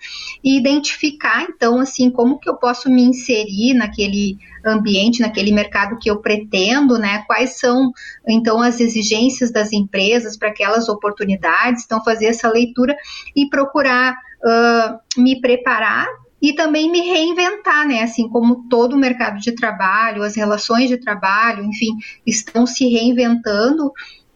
[0.43, 6.09] e identificar então assim como que eu posso me inserir naquele ambiente, naquele mercado que
[6.09, 7.25] eu pretendo, né?
[7.27, 7.91] Quais são
[8.29, 12.95] então as exigências das empresas para aquelas oportunidades, então fazer essa leitura
[13.35, 16.07] e procurar uh, me preparar
[16.41, 18.03] e também me reinventar, né?
[18.03, 21.97] Assim como todo o mercado de trabalho, as relações de trabalho, enfim,
[22.27, 23.93] estão se reinventando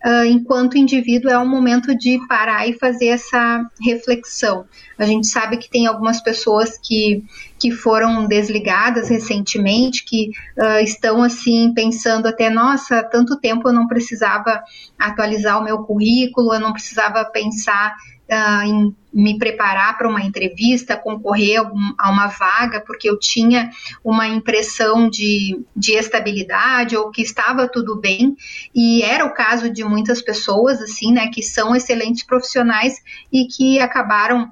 [0.07, 4.64] uh, enquanto indivíduo, é um momento de parar e fazer essa reflexão.
[4.96, 7.24] A gente sabe que tem algumas pessoas que,
[7.59, 13.88] que foram desligadas recentemente, que uh, estão assim pensando até, nossa, tanto tempo eu não
[13.88, 14.62] precisava
[14.96, 17.94] atualizar o meu currículo, eu não precisava pensar
[18.30, 21.58] uh, em me preparar para uma entrevista, concorrer
[21.98, 23.70] a uma vaga, porque eu tinha
[24.04, 28.36] uma impressão de, de estabilidade ou que estava tudo bem.
[28.74, 33.02] E era o caso de muitas pessoas, assim, né, que são excelentes profissionais
[33.32, 34.50] e que acabaram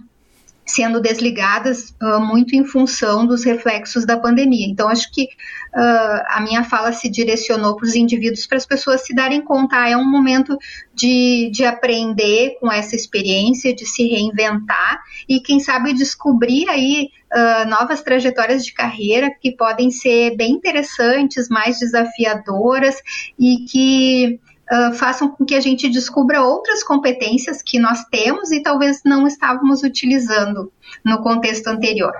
[0.66, 4.66] sendo desligadas uh, muito em função dos reflexos da pandemia.
[4.66, 9.02] Então, acho que uh, a minha fala se direcionou para os indivíduos, para as pessoas
[9.02, 10.56] se darem conta, ah, é um momento
[10.94, 17.68] de, de aprender com essa experiência, de se reinventar e, quem sabe, descobrir aí uh,
[17.68, 22.96] novas trajetórias de carreira que podem ser bem interessantes, mais desafiadoras
[23.38, 24.40] e que
[24.70, 29.26] uh, façam com que a gente descubra outras competências que nós temos e talvez não
[29.26, 30.72] estávamos utilizando
[31.04, 32.12] no contexto anterior.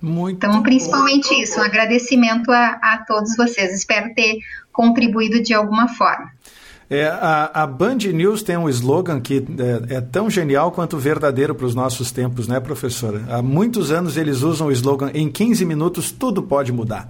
[0.00, 1.42] Muito então, principalmente bom.
[1.42, 3.74] isso, um agradecimento a, a todos vocês.
[3.74, 4.38] Espero ter
[4.72, 6.30] contribuído de alguma forma.
[6.88, 9.46] É, a, a, Band News tem um slogan que
[9.88, 13.22] é, é tão genial quanto verdadeiro para os nossos tempos, né, professora?
[13.28, 17.08] Há muitos anos eles usam o slogan: em 15 minutos tudo pode mudar.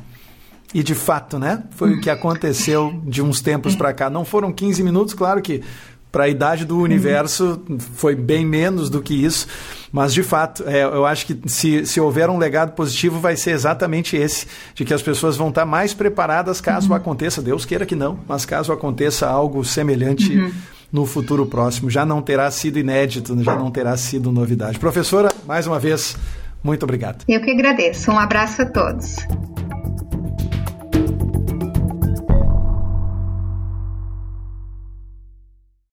[0.72, 1.64] E de fato, né?
[1.70, 4.08] Foi o que aconteceu de uns tempos para cá.
[4.08, 5.62] Não foram 15 minutos, claro que
[6.10, 7.62] para a idade do universo
[7.94, 9.46] foi bem menos do que isso,
[9.92, 13.50] Mas, de fato, é, eu acho que se, se houver um legado positivo, vai ser
[13.50, 16.94] exatamente esse, de que as pessoas vão estar mais preparadas caso uhum.
[16.94, 20.36] aconteça, Deus queira que não, mas caso aconteça algo semelhante.
[20.36, 20.52] Uhum
[20.92, 21.88] no futuro próximo.
[21.88, 24.76] Já não terá sido inédito, já não terá sido novidade.
[24.76, 26.16] Professora, mais uma vez,
[26.64, 27.24] muito obrigado.
[27.28, 28.10] Eu que agradeço.
[28.10, 29.14] Um abraço a todos.